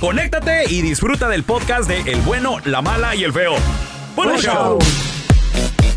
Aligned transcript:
conéctate 0.00 0.64
y 0.70 0.82
disfruta 0.82 1.28
del 1.28 1.42
podcast 1.42 1.88
de 1.88 2.00
El 2.10 2.20
bueno, 2.22 2.58
la 2.64 2.82
mala 2.82 3.14
y 3.14 3.24
el 3.24 3.32
feo. 3.32 3.54
¡Buen 4.14 4.30
Buen 4.30 4.40
show! 4.40 4.78
show. 4.78 4.78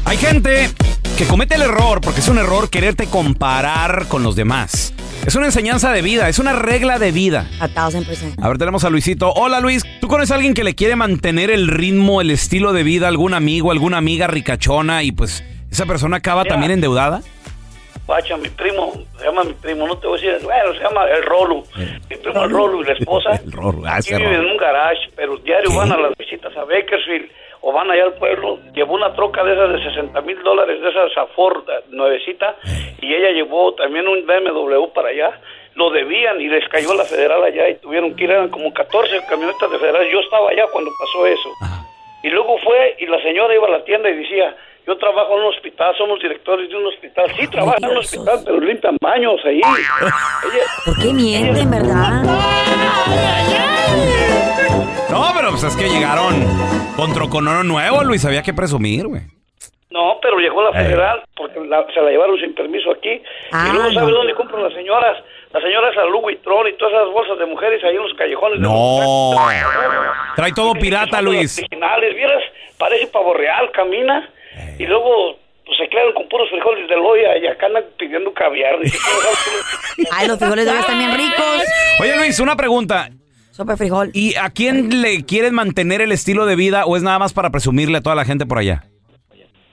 Hay 0.05 0.17
gente 0.17 0.69
que 1.17 1.25
comete 1.25 1.55
el 1.55 1.63
error, 1.63 1.99
porque 2.01 2.21
es 2.21 2.27
un 2.27 2.37
error 2.37 2.69
quererte 2.69 3.07
comparar 3.07 4.07
con 4.07 4.23
los 4.23 4.35
demás. 4.35 4.93
Es 5.25 5.35
una 5.35 5.47
enseñanza 5.47 5.91
de 5.91 6.01
vida, 6.01 6.29
es 6.29 6.39
una 6.39 6.53
regla 6.53 6.99
de 6.99 7.11
vida. 7.11 7.49
A 7.59 7.67
thousand 7.67 8.05
percent. 8.05 8.41
A 8.41 8.47
ver, 8.47 8.57
tenemos 8.57 8.83
a 8.85 8.89
Luisito. 8.89 9.33
Hola 9.33 9.59
Luis, 9.59 9.83
¿tú 9.99 10.07
conoces 10.07 10.31
a 10.31 10.35
alguien 10.35 10.53
que 10.53 10.63
le 10.63 10.75
quiere 10.75 10.95
mantener 10.95 11.51
el 11.51 11.67
ritmo, 11.67 12.21
el 12.21 12.31
estilo 12.31 12.71
de 12.71 12.83
vida, 12.83 13.07
algún 13.09 13.33
amigo, 13.33 13.71
alguna 13.71 13.97
amiga 13.97 14.27
ricachona 14.27 15.03
y 15.03 15.11
pues 15.11 15.43
esa 15.69 15.85
persona 15.85 16.17
acaba 16.17 16.43
Mira. 16.43 16.53
también 16.53 16.71
endeudada? 16.71 17.21
Guacha, 18.07 18.37
mi 18.37 18.47
primo, 18.47 18.93
se 19.17 19.25
llama 19.25 19.43
mi 19.43 19.51
primo, 19.51 19.85
no 19.85 19.97
te 19.97 20.07
voy 20.07 20.17
a 20.17 20.31
decir, 20.31 20.47
bueno, 20.47 20.73
se 20.73 20.79
llama 20.79 21.03
el 21.09 21.23
Rolo. 21.23 21.63
Mi 22.09 22.15
primo 22.15 22.43
el 22.45 22.49
Rolo 22.49 22.81
y 22.81 22.85
la 22.85 22.93
esposa. 22.93 23.31
El 23.43 23.51
Rolo, 23.51 23.83
ah, 23.85 23.97
ese 23.97 24.15
viven 24.15 24.33
en 24.33 24.45
un 24.45 24.55
garage, 24.55 25.09
pero 25.13 25.35
diario 25.37 25.75
van 25.75 25.91
a 25.91 25.97
las 25.97 26.17
visitas 26.17 26.55
a 26.55 26.63
Bakersfield 26.63 27.29
o 27.59 27.73
van 27.73 27.91
allá 27.91 28.05
al 28.05 28.13
pueblo. 28.13 28.59
Llevó 28.73 28.93
una 28.93 29.13
troca 29.13 29.43
de 29.43 29.51
esas 29.51 29.73
de 29.73 29.83
60 29.83 30.21
mil 30.21 30.41
dólares, 30.41 30.81
de 30.81 30.89
esas 30.89 31.11
Ford 31.35 31.67
eh, 31.69 31.83
nuevecita, 31.89 32.55
y 33.01 33.13
ella 33.13 33.31
llevó 33.31 33.73
también 33.73 34.07
un 34.07 34.25
BMW 34.25 34.87
para 34.93 35.09
allá. 35.09 35.41
Lo 35.75 35.89
debían 35.89 36.39
y 36.39 36.47
les 36.47 36.65
cayó 36.69 36.93
la 36.93 37.03
federal 37.03 37.43
allá 37.43 37.67
y 37.67 37.75
tuvieron 37.75 38.15
que 38.15 38.23
ir, 38.23 38.31
eran 38.31 38.47
como 38.47 38.73
14 38.73 39.19
camionetas 39.29 39.69
de 39.69 39.79
federal. 39.79 40.07
Yo 40.09 40.21
estaba 40.21 40.49
allá 40.49 40.63
cuando 40.71 40.91
pasó 40.97 41.27
eso. 41.27 41.49
Y 42.23 42.29
luego 42.29 42.57
fue 42.59 42.95
y 42.99 43.05
la 43.05 43.21
señora 43.21 43.53
iba 43.53 43.67
a 43.67 43.71
la 43.71 43.83
tienda 43.83 44.09
y 44.09 44.15
decía, 44.15 44.55
yo 44.87 44.97
trabajo 44.97 45.33
en 45.37 45.43
un 45.43 45.53
hospital, 45.53 45.93
somos 45.97 46.19
directores 46.21 46.69
de 46.69 46.75
un 46.75 46.85
hospital. 46.87 47.29
Sí, 47.37 47.47
trabaja 47.47 47.77
en 47.81 47.89
un 47.89 47.97
hospital, 47.97 48.39
pero 48.45 48.59
limpian 48.59 48.97
baños 49.01 49.39
ahí. 49.45 49.57
Ella- 49.59 50.63
¿Por 50.85 50.97
qué 50.99 51.13
mienten, 51.13 51.69
verdad? 51.69 52.23
No, 55.09 55.25
pero 55.35 55.49
pues 55.51 55.63
es 55.63 55.75
que 55.75 55.89
llegaron 55.89 56.33
con 56.95 57.13
troconoro 57.13 57.63
nuevo, 57.63 58.03
Luis, 58.03 58.23
había 58.25 58.41
que 58.41 58.53
presumir, 58.53 59.07
güey. 59.07 59.21
no, 59.89 60.19
pero 60.21 60.37
llegó 60.37 60.61
la 60.61 60.69
Eh. 60.79 60.83
federal 60.85 61.23
porque 61.35 61.59
la- 61.61 61.85
se 61.93 61.99
la 62.01 62.11
llevaron 62.11 62.37
sin 62.39 62.53
permiso 62.53 62.91
aquí. 62.91 63.21
Ah, 63.51 63.67
y 63.69 63.73
luego, 63.73 63.91
¿sabe 63.93 64.11
no. 64.11 64.17
dónde 64.17 64.35
compran 64.35 64.61
las 64.63 64.73
señoras? 64.73 65.17
Las 65.51 65.63
señoras 65.63 65.97
a 65.97 66.03
Louis 66.05 66.21
Vuitton 66.21 66.67
y 66.67 66.73
todas 66.73 66.93
esas 66.93 67.11
bolsas 67.13 67.39
de 67.39 67.45
mujeres 67.47 67.83
ahí 67.83 67.95
en 67.95 68.03
los 68.03 68.13
callejones. 68.13 68.59
de 68.59 68.67
No. 68.67 69.31
los- 69.33 70.35
Trae 70.35 70.51
todo 70.53 70.73
pirata, 70.73 71.19
Luis. 71.21 71.57
las 71.57 71.59
Originales, 71.59 72.15
vieras, 72.15 72.43
parece 72.77 73.07
pavo 73.07 73.33
real, 73.33 73.71
camina. 73.71 74.29
Y 74.79 74.85
luego 74.85 75.37
pues, 75.65 75.77
se 75.77 75.87
quedaron 75.89 76.13
con 76.13 76.27
puros 76.29 76.49
frijoles 76.49 76.87
de 76.87 76.95
loya 76.95 77.37
y 77.37 77.47
acá 77.47 77.65
andan 77.67 77.83
pidiendo 77.97 78.33
caviar. 78.33 78.77
Ay, 80.11 80.27
los 80.27 80.37
frijoles 80.37 80.65
de 80.65 80.71
hoy 80.71 80.77
están 80.79 80.97
bien 80.99 81.13
ricos. 81.15 81.63
Oye, 82.01 82.15
Luis, 82.17 82.39
una 82.39 82.55
pregunta. 82.55 83.09
Sopa 83.51 83.71
de 83.73 83.77
frijol. 83.77 84.11
¿Y 84.13 84.35
a 84.35 84.49
quién 84.51 85.01
le 85.01 85.25
quieren 85.25 85.55
mantener 85.55 86.01
el 86.01 86.11
estilo 86.11 86.45
de 86.45 86.55
vida 86.55 86.85
o 86.85 86.95
es 86.95 87.01
nada 87.03 87.17
más 87.17 87.33
para 87.33 87.49
presumirle 87.49 87.97
a 87.97 88.01
toda 88.01 88.15
la 88.15 88.23
gente 88.25 88.45
por 88.45 88.59
allá? 88.59 88.83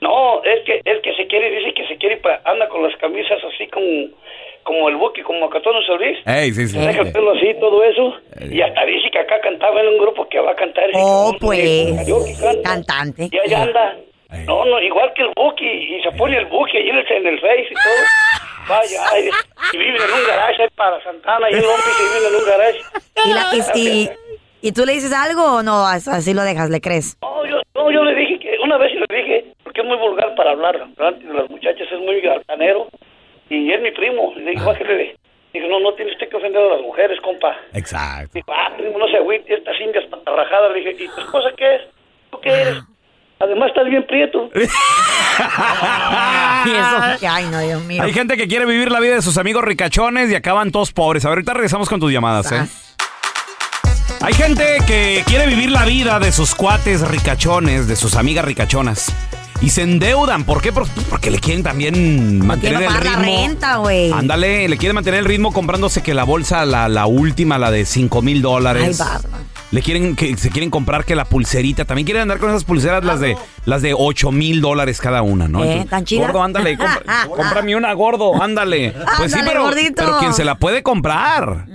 No, 0.00 0.43
es 0.43 0.65
que 0.65 0.81
el 0.84 1.03
que 1.03 1.15
se 1.16 1.27
quiere, 1.27 1.51
dice 1.51 1.75
que 1.75 1.87
se 1.87 1.97
quiere, 1.99 2.16
pa- 2.19 2.41
anda 2.45 2.69
con 2.69 2.83
las 2.83 2.97
camisas 2.97 3.39
así 3.53 3.66
como, 3.69 3.87
como 4.62 4.89
el 4.89 4.97
Buki, 4.97 5.22
como 5.22 5.47
Acatono 5.47 5.81
Solís. 5.83 6.16
Ey, 6.27 6.53
sí, 6.53 6.65
deja 6.78 7.03
el 7.03 7.12
pelo 7.12 7.33
así, 7.33 7.55
todo 7.61 7.83
eso. 7.84 8.15
Y 8.51 8.61
hasta 8.62 8.84
dice 8.87 9.11
que 9.12 9.19
acá 9.19 9.41
cantaba 9.43 9.81
en 9.83 9.89
un 9.89 9.99
grupo 9.99 10.27
que 10.31 10.41
va 10.41 10.53
a 10.53 10.56
cantar. 10.56 10.84
Oh, 10.95 11.34
pues. 11.39 11.91
Cantante. 12.65 13.28
Y 13.31 13.39
allá 13.39 13.62
anda. 13.65 13.97
No, 14.47 14.65
no, 14.65 14.81
igual 14.81 15.12
que 15.15 15.22
el 15.22 15.31
Buki. 15.37 15.67
Y 15.67 16.03
se 16.03 16.11
pone 16.12 16.37
el 16.39 16.47
Buki 16.47 16.77
ahí 16.77 16.89
en 16.91 16.97
el, 16.99 17.06
en 17.12 17.27
el 17.27 17.41
Face 17.41 17.69
y 17.71 17.75
todo. 17.75 18.05
Vaya, 18.69 19.00
ay, 19.12 19.28
y 19.72 19.77
viven 19.77 19.97
en 19.97 20.11
un 20.11 20.27
garage 20.27 20.62
ahí 20.62 20.69
para 20.75 21.03
Santana. 21.05 21.50
Y 21.50 21.55
el 21.55 21.65
hombre 21.65 21.91
que 21.99 22.05
viven 22.05 22.28
en 22.28 22.41
un 22.41 22.47
garage. 22.47 22.81
¿Y, 23.25 23.33
la- 23.33 23.75
y- 23.75 24.05
y- 24.05 24.69
y 24.69 24.72
tú 24.72 24.84
le 24.87 24.93
dices 24.93 25.12
algo 25.12 25.56
o 25.56 25.62
no? 25.62 25.87
As- 25.87 26.09
Así 26.09 26.33
lo 26.33 26.43
dejas, 26.43 26.71
¿le 26.71 26.81
crees? 26.81 27.19
No, 27.21 27.45
yo, 27.47 27.61
no, 27.75 27.91
yo 27.91 28.03
le 28.05 28.15
dije 28.15 28.39
que 28.39 28.56
una 28.62 28.78
vez 28.78 28.93
le 28.95 29.17
dije, 29.17 29.45
porque 29.62 29.83
es 29.83 29.87
muy 29.87 29.97
vulgar 29.99 30.34
para 30.34 30.53
hablar 30.53 30.78
delante 30.97 31.27
de 31.27 31.34
las 31.34 31.51
muchachas, 31.51 31.87
es 31.93 31.99
muy 32.01 32.27
altanero. 32.27 32.89
Y 33.51 33.71
es 33.71 33.81
mi 33.83 33.91
primo. 33.91 34.33
Le 34.37 34.53
dije, 34.53 34.65
bájale. 34.65 35.16
Dijo, 35.53 35.69
no, 35.69 35.78
no 35.81 35.93
tiene 35.93 36.11
usted 36.12 36.28
que 36.31 36.37
ofender 36.37 36.62
a 36.62 36.75
las 36.77 36.81
mujeres, 36.81 37.21
compa. 37.21 37.54
Exacto. 37.75 38.31
Dijo, 38.33 38.51
ah, 38.53 38.72
primo, 38.77 38.98
no 38.98 39.07
se 39.09 39.19
agüite, 39.19 39.53
estas 39.54 39.78
indias 39.81 40.04
patarrajadas. 40.10 40.72
Le 40.72 40.81
dije, 40.81 41.04
¿y 41.04 41.09
tu 41.09 41.21
esposa 41.21 41.51
qué 41.57 41.75
es? 41.77 41.83
¿Tú 42.31 42.41
qué 42.41 42.48
eres? 42.51 42.78
Además 43.54 43.68
estás 43.68 43.89
bien 43.89 44.04
prieto. 44.06 44.51
Y 46.65 46.71
eso, 46.71 47.18
que, 47.21 47.27
ay, 47.27 47.45
no, 47.51 47.60
Dios 47.60 47.83
mío. 47.84 48.03
Hay 48.03 48.12
gente 48.12 48.36
que 48.36 48.48
quiere 48.48 48.65
vivir 48.65 48.91
la 48.91 49.01
vida 49.01 49.16
de 49.16 49.22
sus 49.22 49.36
amigos 49.36 49.65
ricachones 49.65 50.30
y 50.30 50.34
acaban 50.34 50.71
todos 50.71 50.92
pobres. 50.92 51.24
A 51.24 51.28
ver, 51.28 51.39
ahorita 51.39 51.53
regresamos 51.53 51.89
con 51.89 52.01
tus 52.01 52.10
llamadas, 52.10 52.51
¿eh? 52.53 52.66
Hay 54.21 54.33
gente 54.33 54.78
que 54.86 55.22
quiere 55.27 55.47
vivir 55.47 55.71
la 55.71 55.84
vida 55.84 56.18
de 56.21 56.33
sus 56.33 56.54
cuates 56.54 57.06
ricachones, 57.06 57.86
de 57.86 57.97
sus 57.97 58.15
amigas 58.15 58.45
ricachonas. 58.45 59.12
Y 59.65 59.71
se 59.71 59.83
endeudan. 59.83 60.45
¿Por 60.45 60.61
qué? 60.61 60.72
Por- 60.72 60.87
Porque 61.09 61.31
le 61.31 61.39
quieren 61.39 61.63
también 61.63 62.45
mantener 62.47 62.83
el 62.83 62.95
ritmo. 62.95 63.19
renta, 63.22 63.77
güey. 63.77 64.13
Ándale, 64.13 64.69
le 64.69 64.77
quieren 64.77 64.95
mantener 64.95 65.21
el 65.21 65.25
ritmo 65.27 65.53
comprándose 65.53 66.03
que 66.03 66.13
la 66.13 66.25
bolsa, 66.25 66.66
la, 66.66 66.89
la 66.91 67.07
última, 67.07 67.57
la 67.59 67.71
de 67.71 67.87
5 67.87 68.21
mil 68.21 68.37
Ay, 68.37 68.43
dólares. 68.43 68.99
barba. 68.99 69.39
le 69.71 69.81
quieren 69.83 70.15
que 70.16 70.37
se 70.37 70.51
quieren 70.51 70.69
comprar 70.71 71.05
que 71.07 71.16
la 71.16 71.25
pulserita, 71.25 71.84
también 71.87 72.05
quieren 72.05 72.22
andar 72.22 72.39
con 72.39 72.51
esas 72.51 72.63
pulseras 72.65 73.03
las 73.05 73.21
de 73.21 73.37
las 73.65 73.81
de 73.83 73.95
8 73.97 74.31
mil 74.33 74.61
dólares 74.61 75.01
cada 75.01 75.22
una, 75.22 75.49
¿no? 75.49 75.65
Eh, 75.65 75.87
¿tan 75.89 76.05
chidas? 76.05 76.27
Gordo, 76.28 76.43
ándale, 76.45 76.77
compra- 76.78 77.27
cómprame 77.34 77.75
una, 77.75 77.93
gordo, 77.95 78.41
ándale. 78.43 78.95
Pues 79.17 79.33
sí, 79.33 79.41
pero, 79.47 79.63
gordito. 79.65 79.95
pero 80.05 80.19
quien 80.19 80.34
se 80.34 80.45
la 80.45 80.57
puede 80.57 80.83
comprar, 80.83 81.67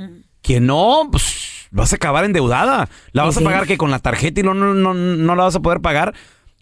quien 0.43 0.67
no, 0.67 1.09
pues 1.11 1.67
vas 1.71 1.91
a 1.91 1.95
acabar 1.95 2.23
endeudada. 2.23 2.87
La 3.13 3.23
vas 3.23 3.35
a 3.37 3.41
pagar 3.41 3.65
que 3.65 3.77
con 3.77 3.89
la 3.91 3.97
tarjeta 3.99 4.41
y 4.41 4.43
no, 4.43 4.53
no, 4.53 4.73
no, 4.75 4.93
no 4.93 5.35
la 5.35 5.43
vas 5.45 5.55
a 5.55 5.59
poder 5.59 5.81
pagar. 5.81 6.13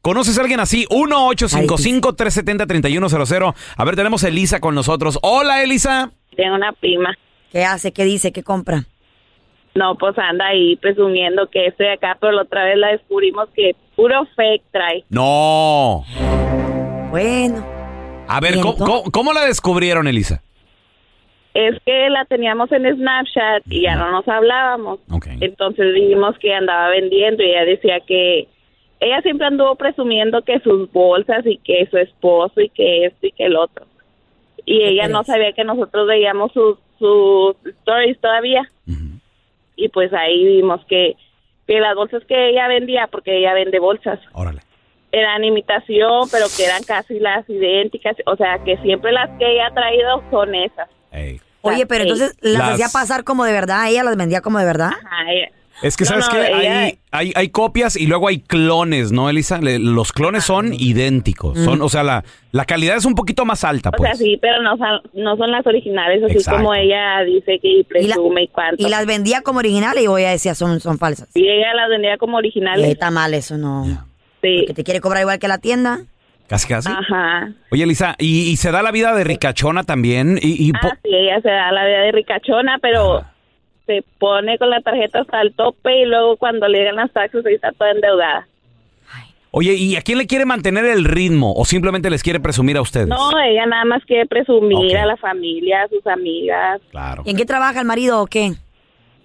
¿Conoces 0.07 0.37
a 0.37 0.41
alguien 0.41 0.61
así? 0.61 0.85
1-855-370-3100. 0.85 3.53
A 3.75 3.83
ver, 3.83 3.97
tenemos 3.97 4.23
a 4.23 4.29
Elisa 4.29 4.61
con 4.61 4.73
nosotros. 4.73 5.19
Hola, 5.21 5.61
Elisa. 5.63 6.11
Tengo 6.37 6.55
una 6.55 6.71
prima. 6.71 7.13
¿Qué 7.51 7.65
hace? 7.65 7.91
¿Qué 7.91 8.05
dice? 8.05 8.31
¿Qué 8.31 8.41
compra? 8.41 8.85
No, 9.75 9.97
pues 9.97 10.17
anda 10.17 10.47
ahí 10.47 10.77
presumiendo 10.77 11.49
que 11.49 11.65
estoy 11.65 11.87
acá, 11.87 12.17
pero 12.21 12.31
la 12.31 12.43
otra 12.43 12.63
vez 12.63 12.77
la 12.77 12.87
descubrimos 12.93 13.49
que 13.53 13.75
puro 13.97 14.25
fake 14.37 14.63
trae. 14.71 15.03
No. 15.09 16.05
Bueno. 17.09 17.65
A 18.29 18.39
ver, 18.39 18.55
¿Y 18.55 18.61
¿cómo, 18.61 18.71
entonces? 18.75 18.95
cómo- 19.01 19.11
cómo 19.11 19.33
la 19.33 19.43
descubrieron, 19.45 20.07
Elisa? 20.07 20.41
Es 21.53 21.75
que 21.85 22.09
la 22.09 22.23
teníamos 22.23 22.71
en 22.71 22.85
Snapchat 22.95 23.63
y 23.69 23.81
ya 23.81 23.97
no 23.97 24.09
nos 24.11 24.25
hablábamos. 24.29 24.99
Ok. 25.11 25.27
Entonces 25.41 25.93
dijimos 25.93 26.33
que 26.39 26.53
andaba 26.53 26.87
vendiendo 26.91 27.43
y 27.43 27.49
ella 27.49 27.65
decía 27.65 27.99
que 28.07 28.47
ella 28.99 29.21
siempre 29.21 29.47
anduvo 29.47 29.75
presumiendo 29.75 30.41
que 30.41 30.59
sus 30.59 30.91
bolsas 30.91 31.45
y 31.45 31.57
que 31.59 31.87
su 31.89 31.97
esposo 31.97 32.59
y 32.61 32.69
que 32.69 33.05
esto 33.05 33.27
y 33.27 33.31
que 33.31 33.45
el 33.45 33.55
otro. 33.55 33.85
Y 34.65 34.79
¿Qué 34.79 34.89
ella 34.89 35.07
no 35.07 35.23
sabía 35.23 35.53
que 35.53 35.63
nosotros 35.63 36.07
veíamos 36.07 36.51
sus, 36.51 36.77
sus 36.99 37.55
stories 37.65 38.19
todavía. 38.19 38.69
Y 39.75 39.89
pues 39.89 40.11
ahí 40.13 40.43
vimos 40.45 40.83
que, 40.89 41.15
que 41.67 41.79
las 41.79 41.95
bolsas 41.95 42.23
que 42.25 42.49
ella 42.49 42.67
vendía, 42.67 43.07
porque 43.07 43.37
ella 43.37 43.53
vende 43.53 43.77
bolsas, 43.79 44.19
Órale. 44.33 44.61
eran 45.11 45.43
imitación, 45.43 46.27
pero 46.31 46.45
que 46.57 46.65
eran 46.65 46.83
casi 46.83 47.19
las 47.19 47.47
idénticas. 47.49 48.15
O 48.25 48.35
sea, 48.35 48.57
que 48.65 48.77
siempre 48.77 49.11
las 49.11 49.29
que 49.37 49.45
ella 49.53 49.67
ha 49.67 49.73
traído 49.73 50.23
son 50.31 50.55
esas. 50.55 50.89
Ey. 51.11 51.39
Oye, 51.61 51.85
pero 51.85 52.03
entonces 52.03 52.35
las, 52.41 52.53
Las- 52.59 52.73
hacía 52.73 52.87
pasar 52.91 53.23
como 53.23 53.43
de 53.45 53.51
verdad, 53.51 53.89
ella 53.89 54.03
las 54.03 54.17
vendía 54.17 54.41
como 54.41 54.57
de 54.59 54.65
verdad. 54.65 54.91
Ajá, 55.05 55.31
ella- 55.31 55.51
Es 55.83 55.95
que, 55.95 56.05
No, 56.05 56.09
¿sabes 56.21 56.27
no, 56.33 56.41
ella- 56.59 56.79
Hay, 56.81 56.97
hay, 57.11 57.33
hay 57.35 57.49
copias 57.49 57.95
y 57.95 58.07
luego 58.07 58.27
hay 58.27 58.39
clones, 58.39 59.11
¿no, 59.11 59.29
Elisa? 59.29 59.59
Le- 59.61 59.77
los 59.79 60.11
clones 60.11 60.43
son 60.43 60.73
idénticos. 60.73 61.57
Son, 61.59 61.81
o 61.81 61.89
sea, 61.89 62.03
la, 62.03 62.23
la 62.51 62.65
calidad 62.65 62.97
es 62.97 63.05
un 63.05 63.13
poquito 63.15 63.45
más 63.45 63.63
alta, 63.63 63.89
O 63.89 63.91
pues. 63.91 64.09
sea, 64.09 64.15
sí, 64.17 64.37
pero 64.41 64.61
no, 64.63 64.75
son- 64.77 65.01
no 65.13 65.37
son 65.37 65.51
las 65.51 65.65
originales, 65.67 66.23
así 66.23 66.33
Exacto. 66.37 66.59
como 66.61 66.73
ella 66.73 67.21
dice 67.25 67.59
que 67.61 67.67
Y, 67.67 67.83
la- 68.07 68.15
presume 68.15 68.43
y, 68.43 68.47
cuánto. 68.47 68.87
y 68.87 68.89
las 68.89 69.05
vendía 69.05 69.41
como 69.41 69.59
originales 69.59 70.03
y 70.03 70.07
ella 70.07 70.31
decía 70.31 70.55
son, 70.55 70.79
son 70.79 70.97
falsas. 70.97 71.29
Y 71.35 71.47
ella 71.47 71.73
las 71.75 71.89
vendía 71.89 72.17
como 72.17 72.37
originales. 72.37 72.87
está 72.87 73.11
mal 73.11 73.33
eso, 73.35 73.57
no. 73.57 73.85
Sí. 74.41 74.65
Que 74.67 74.73
te 74.73 74.83
quiere 74.83 74.99
cobrar 75.01 75.21
igual 75.21 75.37
que 75.39 75.47
la 75.47 75.57
tienda. 75.59 75.99
Casi, 76.47 76.67
casi. 76.67 76.89
Ajá. 76.89 77.51
Oye, 77.71 77.83
Elisa, 77.83 78.15
¿y, 78.19 78.49
y 78.49 78.55
se 78.57 78.71
da 78.71 78.81
la 78.81 78.91
vida 78.91 79.13
de 79.13 79.23
ricachona 79.25 79.83
también? 79.83 80.39
Y, 80.41 80.67
y 80.69 80.71
po- 80.71 80.79
Ah, 80.91 80.97
sí, 81.03 81.09
ella 81.13 81.41
se 81.41 81.49
da 81.49 81.71
la 81.73 81.85
vida 81.85 81.99
de 82.03 82.11
ricachona, 82.13 82.77
pero 82.81 83.17
Ah. 83.17 83.33
Se 83.87 84.03
pone 84.19 84.59
con 84.59 84.69
la 84.69 84.81
tarjeta 84.81 85.21
hasta 85.21 85.41
el 85.41 85.53
tope 85.55 86.01
y 86.01 86.05
luego 86.05 86.37
cuando 86.37 86.67
le 86.67 86.77
llegan 86.77 86.97
las 86.97 87.11
taxas 87.11 87.43
ahí 87.45 87.55
está 87.55 87.71
toda 87.71 87.91
endeudada. 87.91 88.47
Oye, 89.51 89.73
¿y 89.73 89.95
a 89.95 90.01
quién 90.01 90.17
le 90.17 90.27
quiere 90.27 90.45
mantener 90.45 90.85
el 90.85 91.05
ritmo? 91.05 91.53
¿O 91.53 91.65
simplemente 91.65 92.09
les 92.09 92.21
quiere 92.21 92.39
presumir 92.39 92.77
a 92.77 92.81
ustedes? 92.81 93.07
No, 93.07 93.31
ella 93.39 93.65
nada 93.65 93.85
más 93.85 94.03
quiere 94.05 94.27
presumir 94.27 94.95
a 94.97 95.05
la 95.05 95.17
familia, 95.17 95.83
a 95.83 95.87
sus 95.87 96.05
amigas. 96.05 96.81
Claro. 96.91 97.23
¿Y 97.25 97.31
en 97.31 97.37
qué 97.37 97.45
trabaja 97.45 97.79
el 97.79 97.87
marido 97.87 98.21
o 98.21 98.27
qué? 98.27 98.51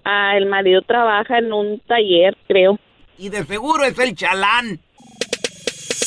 Ah, 0.05 0.35
el 0.35 0.47
marido 0.47 0.81
trabaja 0.81 1.37
en 1.37 1.51
un 1.53 1.79
taller, 1.81 2.35
creo. 2.47 2.79
Y 3.17 3.29
de 3.29 3.43
seguro 3.43 3.83
es 3.83 3.99
el 3.99 4.15
chalán. 4.15 4.79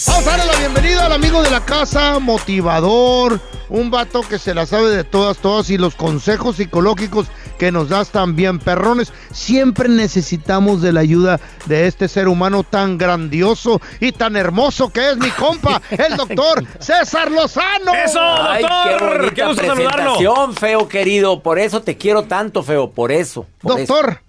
Vamos 0.07 0.27
a 0.27 0.37
darle 0.37 0.53
la 0.53 0.59
bienvenida 0.59 1.07
al 1.07 1.13
amigo 1.13 1.43
de 1.43 1.51
la 1.51 1.65
casa, 1.65 2.19
motivador, 2.19 3.41
un 3.69 3.91
vato 3.91 4.23
que 4.23 4.39
se 4.39 4.55
la 4.55 4.67
sabe 4.67 4.89
de 4.91 5.05
todas, 5.05 5.39
todas 5.39 5.71
y 5.71 5.79
los 5.79 5.95
consejos 5.95 6.57
psicológicos 6.57 7.29
que 7.59 7.73
nos 7.73 7.89
das 7.89 8.11
también, 8.11 8.59
perrones. 8.59 9.13
Siempre 9.33 9.89
necesitamos 9.89 10.83
de 10.83 10.93
la 10.93 11.01
ayuda 11.01 11.41
de 11.67 11.87
este 11.87 12.09
ser 12.09 12.29
humano 12.29 12.63
tan 12.63 12.99
grandioso 12.99 13.81
y 14.01 14.13
tan 14.13 14.37
hermoso 14.37 14.91
que 14.91 15.11
es 15.11 15.17
mi 15.17 15.31
compa, 15.31 15.81
el 15.91 16.17
doctor 16.17 16.65
César 16.79 17.31
Lozano. 17.31 17.95
¡Eso, 17.95 18.21
Ay, 18.21 18.65
qué 18.65 18.91
doctor! 18.93 19.17
bonita 19.17 19.35
¡Qué 19.35 19.47
gusto 19.47 19.67
saludarlo! 19.67 19.95
presentación, 19.95 20.55
feo 20.55 20.89
querido. 20.89 21.43
Por 21.43 21.59
eso 21.59 21.83
te 21.83 21.97
quiero 21.97 22.25
tanto, 22.25 22.63
feo. 22.63 22.91
Por 22.91 23.13
eso. 23.13 23.47
por 23.61 23.81
eso. 23.81 23.95
Doctor, 23.95 24.21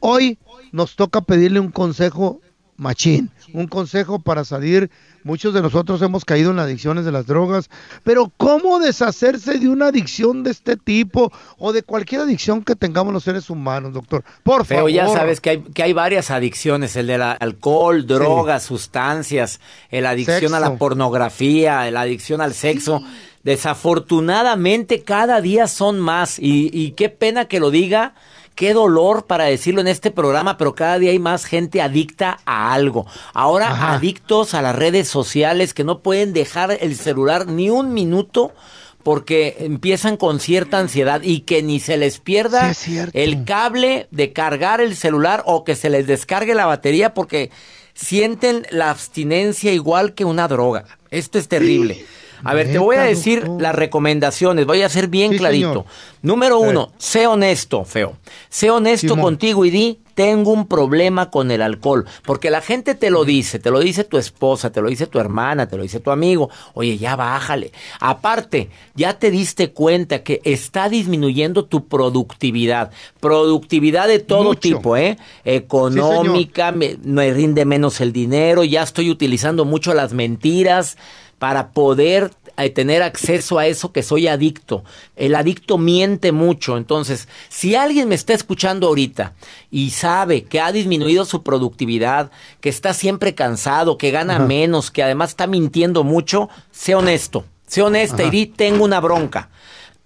hoy 0.00 0.38
nos 0.72 0.96
toca 0.96 1.20
pedirle 1.20 1.60
un 1.60 1.70
consejo 1.70 2.40
machín, 2.76 3.30
un 3.52 3.66
consejo 3.66 4.18
para 4.18 4.44
salir. 4.44 4.90
Muchos 5.24 5.54
de 5.54 5.62
nosotros 5.62 6.02
hemos 6.02 6.22
caído 6.26 6.50
en 6.50 6.56
las 6.56 6.66
adicciones 6.66 7.06
de 7.06 7.10
las 7.10 7.26
drogas, 7.26 7.70
pero 8.02 8.30
¿cómo 8.36 8.78
deshacerse 8.78 9.58
de 9.58 9.70
una 9.70 9.86
adicción 9.86 10.42
de 10.42 10.50
este 10.50 10.76
tipo 10.76 11.32
o 11.56 11.72
de 11.72 11.82
cualquier 11.82 12.20
adicción 12.20 12.62
que 12.62 12.76
tengamos 12.76 13.10
los 13.10 13.24
seres 13.24 13.48
humanos, 13.48 13.94
doctor? 13.94 14.22
Por 14.42 14.66
favor. 14.66 14.90
ya 14.90 15.08
sabes 15.08 15.40
que 15.40 15.48
hay, 15.50 15.62
que 15.62 15.82
hay 15.82 15.94
varias 15.94 16.30
adicciones, 16.30 16.94
el 16.96 17.06
del 17.06 17.22
alcohol, 17.22 18.06
drogas, 18.06 18.64
sustancias, 18.64 19.60
la 19.90 20.10
adicción 20.10 20.52
a 20.52 20.60
la 20.60 20.76
pornografía, 20.76 21.90
la 21.90 22.02
adicción 22.02 22.42
al 22.42 22.52
sexo. 22.52 23.02
Desafortunadamente 23.44 25.02
cada 25.02 25.40
día 25.40 25.68
son 25.68 26.00
más 26.00 26.38
y, 26.38 26.68
y 26.70 26.92
qué 26.92 27.08
pena 27.08 27.46
que 27.46 27.60
lo 27.60 27.70
diga, 27.70 28.14
qué 28.54 28.72
dolor 28.72 29.26
para 29.26 29.44
decirlo 29.44 29.80
en 29.80 29.88
este 29.88 30.10
programa, 30.10 30.56
pero 30.56 30.74
cada 30.74 30.98
día 30.98 31.10
hay 31.10 31.18
más 31.18 31.44
gente 31.44 31.82
adicta 31.82 32.38
a 32.44 32.72
algo. 32.72 33.06
Ahora 33.32 33.70
Ajá. 33.70 33.94
adictos 33.94 34.54
a 34.54 34.62
las 34.62 34.76
redes 34.76 35.08
sociales 35.08 35.74
que 35.74 35.84
no 35.84 36.00
pueden 36.00 36.32
dejar 36.32 36.76
el 36.80 36.96
celular 36.96 37.46
ni 37.46 37.70
un 37.70 37.92
minuto 37.94 38.52
porque 39.02 39.56
empiezan 39.60 40.16
con 40.16 40.40
cierta 40.40 40.78
ansiedad 40.78 41.20
y 41.22 41.40
que 41.40 41.62
ni 41.62 41.78
se 41.78 41.98
les 41.98 42.20
pierda 42.20 42.72
el 43.12 43.44
cable 43.44 44.08
de 44.10 44.32
cargar 44.32 44.80
el 44.80 44.96
celular 44.96 45.42
o 45.46 45.62
que 45.62 45.76
se 45.76 45.90
les 45.90 46.06
descargue 46.06 46.54
la 46.54 46.66
batería 46.66 47.12
porque 47.12 47.50
sienten 47.92 48.66
la 48.70 48.90
abstinencia 48.90 49.72
igual 49.72 50.14
que 50.14 50.24
una 50.24 50.48
droga. 50.48 50.86
Esto 51.10 51.38
es 51.38 51.48
terrible. 51.48 52.04
A 52.44 52.54
ver, 52.54 52.70
te 52.70 52.78
voy 52.78 52.96
a 52.96 53.02
decir 53.02 53.48
las 53.58 53.74
recomendaciones, 53.74 54.66
voy 54.66 54.82
a 54.82 54.88
ser 54.88 55.08
bien 55.08 55.32
Sí, 55.32 55.38
clarito. 55.38 55.68
señor. 55.68 55.84
Número 56.22 56.58
uno, 56.58 56.92
sé 56.98 57.26
honesto, 57.26 57.84
feo. 57.84 58.16
Sé 58.48 58.70
honesto 58.70 59.16
contigo 59.16 59.64
y 59.64 59.70
di, 59.70 59.98
tengo 60.14 60.52
un 60.52 60.66
problema 60.66 61.30
con 61.30 61.50
el 61.50 61.60
alcohol. 61.60 62.06
Porque 62.24 62.48
la 62.50 62.60
gente 62.62 62.94
te 62.94 63.10
lo 63.10 63.24
dice, 63.24 63.58
te 63.58 63.70
lo 63.70 63.80
dice 63.80 64.04
tu 64.04 64.16
esposa, 64.16 64.70
te 64.72 64.80
lo 64.80 64.88
dice 64.88 65.06
tu 65.06 65.18
hermana, 65.18 65.68
te 65.68 65.76
lo 65.76 65.82
dice 65.82 66.00
tu 66.00 66.10
amigo. 66.10 66.48
Oye, 66.72 66.96
ya 66.96 67.16
bájale. 67.16 67.72
Aparte, 68.00 68.70
ya 68.94 69.18
te 69.18 69.30
diste 69.30 69.72
cuenta 69.72 70.22
que 70.22 70.40
está 70.44 70.88
disminuyendo 70.88 71.64
tu 71.66 71.88
productividad. 71.88 72.90
Productividad 73.20 74.08
de 74.08 74.20
todo 74.20 74.44
Mucho. 74.44 74.60
tipo, 74.60 74.96
¿eh? 74.96 75.18
Económica, 75.44 76.72
me, 76.72 76.96
me 77.04 77.32
rinde 77.32 77.64
menos 77.64 78.00
el 78.00 78.12
dinero, 78.12 78.64
ya 78.64 78.82
estoy 78.82 79.10
utilizando 79.10 79.64
mucho 79.64 79.92
las 79.94 80.12
mentiras 80.12 80.96
para 81.38 81.70
poder 81.70 82.30
eh, 82.56 82.70
tener 82.70 83.02
acceso 83.02 83.58
a 83.58 83.66
eso 83.66 83.92
que 83.92 84.02
soy 84.02 84.28
adicto. 84.28 84.84
El 85.16 85.34
adicto 85.34 85.78
miente 85.78 86.32
mucho. 86.32 86.76
Entonces, 86.76 87.28
si 87.48 87.74
alguien 87.74 88.08
me 88.08 88.14
está 88.14 88.32
escuchando 88.32 88.86
ahorita 88.86 89.34
y 89.70 89.90
sabe 89.90 90.44
que 90.44 90.60
ha 90.60 90.70
disminuido 90.72 91.24
su 91.24 91.42
productividad, 91.42 92.30
que 92.60 92.68
está 92.68 92.94
siempre 92.94 93.34
cansado, 93.34 93.98
que 93.98 94.10
gana 94.10 94.38
menos, 94.38 94.90
que 94.90 95.02
además 95.02 95.30
está 95.30 95.46
mintiendo 95.46 96.04
mucho, 96.04 96.48
sé 96.70 96.94
honesto. 96.94 97.44
Sé 97.66 97.82
honesta 97.82 98.22
y 98.22 98.30
di, 98.30 98.46
tengo 98.46 98.84
una 98.84 99.00
bronca. 99.00 99.48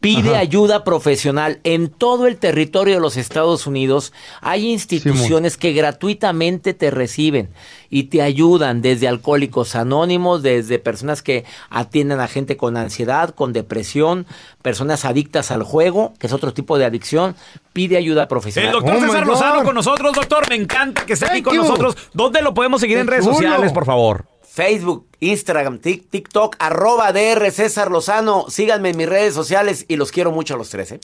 Pide 0.00 0.30
Ajá. 0.30 0.38
ayuda 0.38 0.84
profesional. 0.84 1.58
En 1.64 1.88
todo 1.88 2.28
el 2.28 2.36
territorio 2.36 2.94
de 2.94 3.00
los 3.00 3.16
Estados 3.16 3.66
Unidos 3.66 4.12
hay 4.40 4.70
instituciones 4.70 5.56
que 5.56 5.72
gratuitamente 5.72 6.72
te 6.72 6.92
reciben 6.92 7.48
y 7.90 8.04
te 8.04 8.22
ayudan 8.22 8.80
desde 8.80 9.08
alcohólicos 9.08 9.74
anónimos, 9.74 10.42
desde 10.44 10.78
personas 10.78 11.20
que 11.20 11.44
atienden 11.68 12.20
a 12.20 12.28
gente 12.28 12.56
con 12.56 12.76
ansiedad, 12.76 13.34
con 13.34 13.52
depresión, 13.52 14.24
personas 14.62 15.04
adictas 15.04 15.50
al 15.50 15.64
juego, 15.64 16.14
que 16.20 16.28
es 16.28 16.32
otro 16.32 16.54
tipo 16.54 16.78
de 16.78 16.84
adicción. 16.84 17.34
Pide 17.72 17.96
ayuda 17.96 18.22
El 18.22 18.28
profesional. 18.28 18.72
doctor 18.72 18.94
Oh, 18.96 19.00
César. 19.00 19.26
Lozano 19.26 19.64
con 19.64 19.74
nosotros, 19.74 20.12
doctor. 20.14 20.48
Me 20.48 20.54
encanta 20.54 21.04
que 21.06 21.14
esté 21.14 21.26
aquí 21.26 21.42
con 21.42 21.54
you. 21.56 21.62
nosotros. 21.62 21.96
¿Dónde 22.14 22.40
lo 22.40 22.54
podemos 22.54 22.80
seguir 22.80 22.98
en 22.98 23.08
redes 23.08 23.24
chulo. 23.24 23.34
sociales, 23.34 23.72
por 23.72 23.84
favor? 23.84 24.26
Facebook, 24.62 25.06
Instagram, 25.20 25.78
Tik- 25.78 26.08
TikTok, 26.10 26.56
arroba 26.58 27.12
DR 27.12 27.48
César 27.52 27.92
Lozano. 27.92 28.46
Síganme 28.48 28.88
en 28.90 28.96
mis 28.96 29.08
redes 29.08 29.32
sociales 29.32 29.84
y 29.86 29.94
los 29.94 30.10
quiero 30.10 30.32
mucho 30.32 30.54
a 30.54 30.56
los 30.56 30.68
tres. 30.68 30.90
¿eh? 30.90 31.00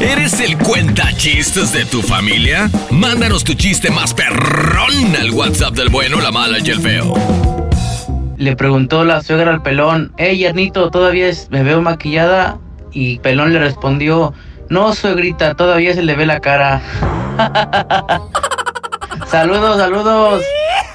¿Eres 0.00 0.40
el 0.40 0.58
cuenta 0.58 1.10
chistes 1.16 1.72
de 1.72 1.86
tu 1.86 2.02
familia? 2.02 2.70
Mándanos 2.90 3.44
tu 3.44 3.54
chiste 3.54 3.90
más 3.90 4.12
perrón 4.12 5.16
al 5.18 5.30
WhatsApp 5.30 5.72
del 5.74 5.88
bueno, 5.88 6.20
la 6.20 6.30
mala 6.30 6.58
y 6.58 6.68
el 6.68 6.80
feo. 6.80 7.14
Le 8.36 8.56
preguntó 8.56 9.04
la 9.04 9.22
suegra 9.22 9.52
al 9.52 9.62
pelón, 9.62 10.12
hey 10.18 10.44
Ernito, 10.44 10.90
¿todavía 10.90 11.28
es- 11.28 11.48
me 11.50 11.62
veo 11.62 11.80
maquillada? 11.80 12.58
Y 12.92 13.18
pelón 13.20 13.54
le 13.54 13.58
respondió, 13.58 14.34
No, 14.68 14.94
suegrita, 14.94 15.54
todavía 15.54 15.94
se 15.94 16.02
le 16.02 16.14
ve 16.14 16.26
la 16.26 16.40
cara. 16.40 16.82
saludos, 19.30 19.78
saludos. 19.78 20.42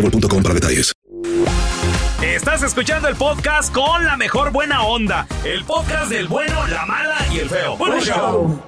boostmobile.com 0.00 0.42
para 0.42 0.54
detalles. 0.54 0.92
Estás 2.22 2.62
escuchando 2.62 3.08
el 3.08 3.16
podcast 3.16 3.72
con 3.72 4.04
la 4.04 4.16
mejor 4.16 4.50
buena 4.50 4.82
onda. 4.82 5.26
El 5.44 5.64
podcast 5.64 6.10
del 6.10 6.28
bueno, 6.28 6.66
la 6.66 6.86
mala 6.86 7.16
y 7.32 7.38
el 7.38 7.48
feo. 7.48 7.76
Bueno, 7.76 8.00
show. 8.00 8.60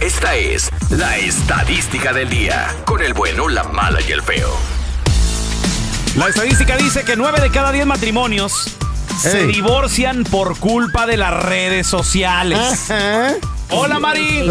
Esta 0.00 0.36
es 0.36 0.70
la 0.90 1.16
estadística 1.18 2.12
del 2.12 2.28
día. 2.30 2.74
Con 2.84 3.02
el 3.02 3.14
bueno, 3.14 3.48
la 3.48 3.64
mala 3.64 4.00
y 4.06 4.12
el 4.12 4.22
feo. 4.22 4.50
La 6.16 6.28
estadística 6.28 6.76
dice 6.76 7.04
que 7.04 7.16
9 7.16 7.40
de 7.40 7.50
cada 7.50 7.70
10 7.70 7.86
matrimonios 7.86 8.76
se 9.20 9.42
Ey. 9.42 9.52
divorcian 9.52 10.24
por 10.24 10.58
culpa 10.58 11.06
de 11.06 11.16
las 11.16 11.42
redes 11.42 11.86
sociales. 11.86 12.90
Hola 13.70 13.98
Mari. 13.98 14.48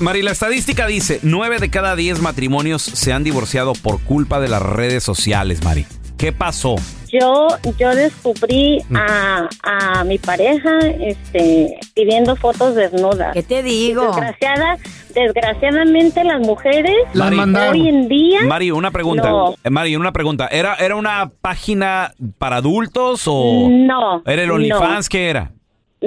Mari, 0.00 0.22
la 0.22 0.32
estadística 0.32 0.86
dice 0.86 1.20
9 1.22 1.58
de 1.58 1.70
cada 1.70 1.94
10 1.96 2.20
matrimonios 2.20 2.82
se 2.82 3.12
han 3.12 3.22
divorciado 3.24 3.72
por 3.74 4.00
culpa 4.02 4.40
de 4.40 4.48
las 4.48 4.62
redes 4.62 5.04
sociales, 5.04 5.62
Mari. 5.62 5.86
¿Qué 6.18 6.32
pasó? 6.32 6.76
Yo, 7.12 7.46
yo 7.78 7.94
descubrí 7.94 8.82
Mm. 8.88 8.96
a, 8.96 9.48
a 9.62 10.04
mi 10.04 10.18
pareja 10.18 10.70
este, 11.00 11.78
pidiendo 11.94 12.34
fotos 12.36 12.74
desnudas. 12.74 13.32
¿Qué 13.32 13.42
te 13.42 13.62
digo? 13.62 14.06
Desgraciada, 14.06 14.76
desgraciadamente 15.14 16.24
las 16.24 16.40
mujeres 16.40 16.92
Las 17.12 17.30
mandaron. 17.32 17.74
hoy 17.80 17.88
en 17.88 18.08
día 18.08 18.40
Mari, 18.46 18.70
una 18.72 18.90
pregunta. 18.90 19.30
No. 19.30 19.54
Eh, 19.62 19.70
Mari, 19.70 19.94
una 19.94 20.12
pregunta. 20.12 20.48
¿Era, 20.48 20.74
¿Era 20.74 20.96
una 20.96 21.30
página 21.40 22.12
para 22.38 22.56
adultos 22.56 23.22
o 23.26 23.68
no. 23.70 24.22
era 24.26 24.42
el 24.42 24.48
no. 24.48 24.54
OnlyFans? 24.54 25.08
¿Qué 25.08 25.28
era? 25.30 25.52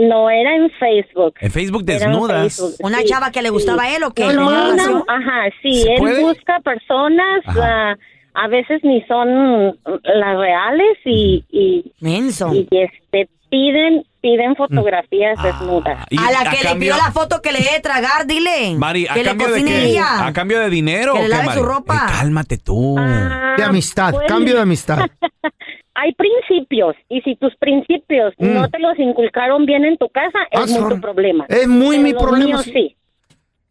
No, 0.07 0.29
era 0.29 0.55
en 0.55 0.69
Facebook. 0.79 1.33
En 1.41 1.51
Facebook 1.51 1.81
en 1.81 1.85
desnudas. 1.85 2.41
Facebook, 2.55 2.75
¿Una 2.81 2.99
sí, 2.99 3.05
chava 3.05 3.31
que 3.31 3.41
le 3.41 3.49
sí. 3.49 3.53
gustaba 3.53 3.83
a 3.83 3.95
él 3.95 4.03
o 4.03 4.11
qué? 4.13 4.23
No, 4.25 4.33
no, 4.33 4.47
¿Una 4.47 4.49
una- 4.49 4.69
relación? 4.71 5.03
ajá, 5.07 5.49
sí, 5.61 5.81
¿Se 5.81 5.93
él 5.93 5.99
puede? 5.99 6.21
busca 6.21 6.59
personas, 6.61 7.43
ah, 7.47 7.95
a 8.35 8.47
veces 8.47 8.79
ni 8.83 9.01
son 9.03 9.77
las 10.03 10.37
reales 10.37 10.97
y, 11.05 11.43
y, 11.51 11.91
Menso. 11.99 12.53
y, 12.53 12.67
este 12.71 13.27
piden 13.49 14.03
piden 14.21 14.53
fotografías 14.55 15.37
Ah, 15.39 15.47
desnudas. 15.47 16.05
y 16.09 16.17
A 16.17 16.29
la 16.31 16.51
que 16.51 16.57
le 16.57 16.63
cambio- 16.69 16.91
pidió 16.93 16.97
la 16.97 17.11
foto 17.11 17.41
que 17.41 17.51
le 17.53 17.59
dé 17.59 17.71
de 17.75 17.79
tragar, 17.79 18.27
dile. 18.27 18.75
Mari, 18.77 19.07
¿a 19.09 19.13
que 19.13 19.23
le 19.23 19.29
cambio 19.29 19.47
de 19.47 19.85
ella. 19.85 20.27
¿A 20.27 20.33
cambio 20.33 20.59
de 20.59 20.69
dinero 20.69 21.13
Que 21.13 21.21
le 21.21 21.27
lave 21.29 21.53
su 21.53 21.63
ropa. 21.63 21.95
Eh, 21.95 22.11
cálmate 22.19 22.57
tú. 22.57 22.95
Ah, 22.99 23.55
De 23.57 23.63
amistad, 23.63 24.11
pues, 24.13 24.27
cambio 24.27 24.55
de 24.55 24.61
amistad. 24.61 24.99
Hay 26.01 26.13
principios 26.13 26.95
y 27.09 27.19
si 27.21 27.35
tus 27.35 27.53
principios 27.57 28.33
Mm. 28.37 28.53
no 28.53 28.69
te 28.69 28.79
los 28.79 28.97
inculcaron 28.97 29.65
bien 29.65 29.83
en 29.83 29.97
tu 29.97 30.07
casa, 30.09 30.39
Ah, 30.53 30.63
es 30.63 30.71
muy 30.71 30.79
sor- 30.79 30.93
tu 30.95 31.01
problema. 31.01 31.45
Es 31.49 31.67
muy 31.67 31.97
Pero 31.97 32.03
mi 32.07 32.13
problema, 32.13 32.63
sí. 32.63 32.95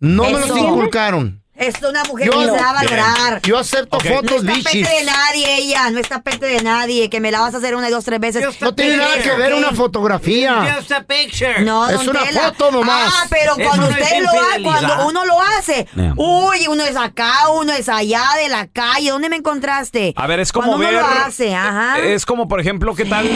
No 0.01 0.25
me 0.25 0.33
los 0.33 0.57
inculcaron. 0.59 1.41
Es 1.59 1.75
una 1.83 2.05
mujer 2.05 2.29
Yo- 2.31 2.39
que 2.39 2.45
se 2.45 2.51
va 2.53 2.71
a 2.71 2.73
valorar. 2.73 3.43
Yo 3.43 3.59
acepto 3.59 3.97
Ok. 3.97 4.05
No 4.05 4.15
fotos 4.17 4.31
está 4.45 4.53
bichis. 4.53 4.87
pete 4.87 4.97
de 5.01 5.05
nadie 5.05 5.55
ella, 5.57 5.91
no 5.91 5.99
está 5.99 6.23
pete 6.23 6.47
de 6.47 6.63
nadie, 6.63 7.11
que 7.11 7.19
me 7.21 7.33
la 7.33 7.41
vas 7.41 7.53
a 7.53 7.59
hacer 7.59 7.75
una 7.75 7.89
y 7.89 7.91
dos, 7.91 8.05
tres 8.05 8.21
veces. 8.21 8.61
No 8.61 8.75
tiene 8.77 8.97
nada 8.97 9.19
que 9.21 9.31
ver 9.35 9.55
una 9.55 9.73
fotografía. 9.73 10.75
Just 10.77 10.93
a 10.93 11.03
picture. 11.03 11.61
No, 11.63 11.89
Es 11.91 12.07
una 12.07 12.23
Tela. 12.23 12.53
foto 12.53 12.71
nomás. 12.71 13.13
Ah, 13.13 13.27
pero 13.29 13.55
cuando 13.57 13.87
no 13.87 13.89
usted 13.89 14.23
lo 14.23 14.31
hace, 14.31 14.63
cuando 14.63 15.09
uno 15.09 15.25
lo 15.25 15.41
hace, 15.41 15.87
Yeah. 15.97 16.13
uy, 16.17 16.69
uno 16.69 16.85
es 16.85 16.97
acá, 16.97 17.49
uno 17.53 17.73
es 17.73 17.89
allá 17.89 18.23
de 18.41 18.49
la 18.49 18.69
calle, 18.69 19.11
¿dónde 19.11 19.29
me 19.29 19.37
encontraste? 19.37 20.13
A 20.17 20.27
ver, 20.29 20.39
es 20.41 20.53
como 20.53 20.69
cuando 20.69 20.87
ver. 20.87 20.95
uno 20.97 21.03
lo 21.09 21.25
hace, 21.25 21.55
ajá. 21.57 21.99
Es 21.99 22.25
como, 22.25 22.47
por 22.47 22.61
ejemplo, 22.61 22.95
¿qué 22.95 23.05
tal? 23.05 23.27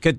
Que 0.00 0.18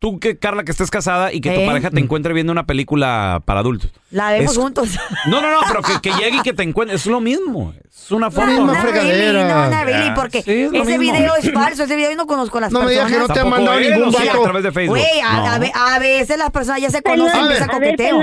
tú, 0.00 0.18
que 0.18 0.36
Carla, 0.38 0.64
que 0.64 0.72
estés 0.72 0.90
casada 0.90 1.32
y 1.32 1.40
que 1.40 1.50
tu 1.50 1.60
¿Eh? 1.60 1.66
pareja 1.66 1.90
te 1.90 2.00
encuentre 2.00 2.32
viendo 2.34 2.50
una 2.50 2.64
película 2.66 3.42
para 3.44 3.60
adultos. 3.60 3.90
La 4.10 4.30
vemos 4.32 4.52
Es- 4.52 4.58
juntos. 4.58 4.88
No, 5.26 5.40
no, 5.40 5.50
no, 5.50 5.60
pero 5.68 5.82
que, 5.82 6.00
que 6.00 6.10
llegue 6.16 6.38
y 6.38 6.42
que 6.42 6.52
te 6.54 6.62
encuentre. 6.62 6.96
Es 6.96 7.06
lo 7.06 7.20
mismo. 7.20 7.72
Es 7.88 8.10
una 8.10 8.30
foto. 8.30 8.46
misma 8.48 8.66
No, 8.66 8.72
not 8.72 8.80
fregadera. 8.82 9.32
really, 9.32 9.44
no, 9.44 9.84
really, 9.84 10.06
Ya, 10.08 10.14
porque 10.14 10.42
sí, 10.42 10.50
es 10.62 10.72
ese 10.72 10.98
mismo. 10.98 11.12
video 11.14 11.36
es 11.36 11.52
falso, 11.52 11.84
ese 11.84 11.94
video 11.96 12.10
yo 12.10 12.16
no 12.16 12.26
conozco 12.26 12.58
a 12.58 12.62
las 12.62 12.72
No 12.72 12.80
me 12.82 12.90
digas 12.90 13.04
personas. 13.04 13.26
que 13.26 13.28
no 13.28 13.34
te 13.34 13.40
han 13.40 13.48
mandado 13.50 13.78
él, 13.78 13.90
ningún 13.92 14.08
o 14.08 14.18
sí, 14.18 14.26
vato. 14.26 14.40
a 14.40 14.42
través 14.44 14.62
de 14.64 14.72
Facebook. 14.72 14.98
Güey, 14.98 15.20
a, 15.20 15.32
No. 15.36 15.46
a 15.46 15.58
ve- 15.58 15.72
a 15.74 15.98
veces 15.98 16.38
las 16.38 16.50
personas 16.50 16.80
ya 16.80 16.90
se 16.90 17.02
conocen, 17.02 17.40
empieza 17.42 17.64
a 17.64 17.68
coqueteo. 17.68 18.18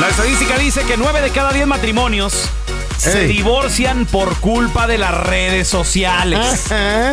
La 0.00 0.08
estadística 0.08 0.58
dice 0.58 0.82
que 0.82 0.96
9 0.96 1.20
de 1.20 1.30
cada 1.30 1.52
10 1.52 1.66
matrimonios 1.68 2.50
se 2.98 3.26
divorcian 3.26 4.04
por 4.06 4.34
culpa 4.40 4.86
de 4.88 4.98
las 4.98 5.14
redes 5.26 5.68
sociales. 5.68 6.70
Ajá. 6.72 7.12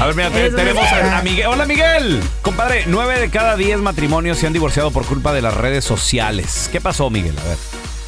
A 0.00 0.06
ver, 0.06 0.14
mira, 0.14 0.30
te- 0.30 0.46
Eso 0.46 0.56
tenemos 0.56 0.84
es. 0.84 0.92
a, 0.92 1.18
a 1.18 1.22
Miguel. 1.22 1.46
Hola, 1.48 1.64
Miguel. 1.66 2.20
Compadre, 2.42 2.84
9 2.86 3.18
de 3.20 3.30
cada 3.30 3.56
10 3.56 3.78
matrimonios 3.80 4.38
se 4.38 4.46
han 4.46 4.52
divorciado 4.52 4.90
por 4.90 5.04
culpa 5.04 5.32
de 5.32 5.42
las 5.42 5.54
redes 5.56 5.84
sociales. 5.84 6.68
¿Qué 6.72 6.80
pasó, 6.80 7.10
Miguel? 7.10 7.34
A 7.38 7.44
ver. 7.48 7.58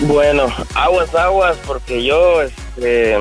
Bueno, 0.00 0.46
aguas, 0.74 1.14
aguas, 1.14 1.56
porque 1.66 2.02
yo 2.04 2.42
este, 2.42 3.16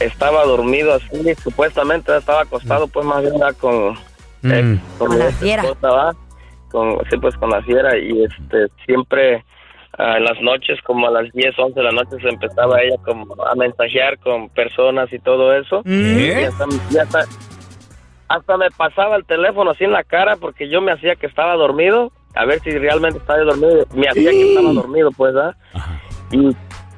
estaba 0.00 0.44
dormido 0.44 0.94
así, 0.94 1.34
supuestamente 1.42 2.16
estaba 2.16 2.42
acostado, 2.42 2.88
pues 2.88 3.06
más 3.06 3.22
bien 3.22 3.36
era 3.36 3.52
con, 3.52 3.96
eh, 4.42 4.62
Mm. 4.62 4.80
con, 4.98 5.08
Con 5.08 5.18
la 5.18 5.26
mi 5.26 5.32
fiera. 5.32 5.62
esposa, 5.62 5.88
¿va? 5.88 6.16
Con, 6.70 6.98
sí, 7.10 7.16
pues 7.18 7.34
con 7.36 7.50
la 7.50 7.62
fiera, 7.62 7.96
y 7.96 8.24
este 8.24 8.66
siempre 8.84 9.44
en 9.98 10.24
las 10.24 10.40
noches, 10.42 10.78
como 10.82 11.06
a 11.08 11.10
las 11.10 11.32
10, 11.32 11.58
11 11.58 11.74
de 11.80 11.84
la 11.84 11.92
noche, 11.92 12.16
se 12.20 12.28
empezaba 12.28 12.80
ella 12.82 12.96
como 13.04 13.34
a 13.44 13.54
mensajear 13.54 14.18
con 14.18 14.48
personas 14.50 15.12
y 15.12 15.18
todo 15.18 15.54
eso. 15.54 15.82
Y 15.86 16.30
hasta, 16.44 16.64
y 16.90 16.96
hasta, 16.98 17.24
hasta 18.28 18.56
me 18.56 18.70
pasaba 18.70 19.16
el 19.16 19.24
teléfono 19.24 19.70
así 19.70 19.84
en 19.84 19.92
la 19.92 20.04
cara 20.04 20.36
porque 20.36 20.68
yo 20.68 20.80
me 20.80 20.92
hacía 20.92 21.16
que 21.16 21.26
estaba 21.26 21.54
dormido, 21.54 22.12
a 22.34 22.44
ver 22.44 22.60
si 22.60 22.70
realmente 22.76 23.18
estaba 23.18 23.38
dormido, 23.40 23.86
me 23.94 24.08
hacía 24.08 24.30
que 24.30 24.48
estaba 24.50 24.72
dormido, 24.72 25.10
pues, 25.16 25.34
¿ah? 25.36 25.54
Y, 26.30 26.48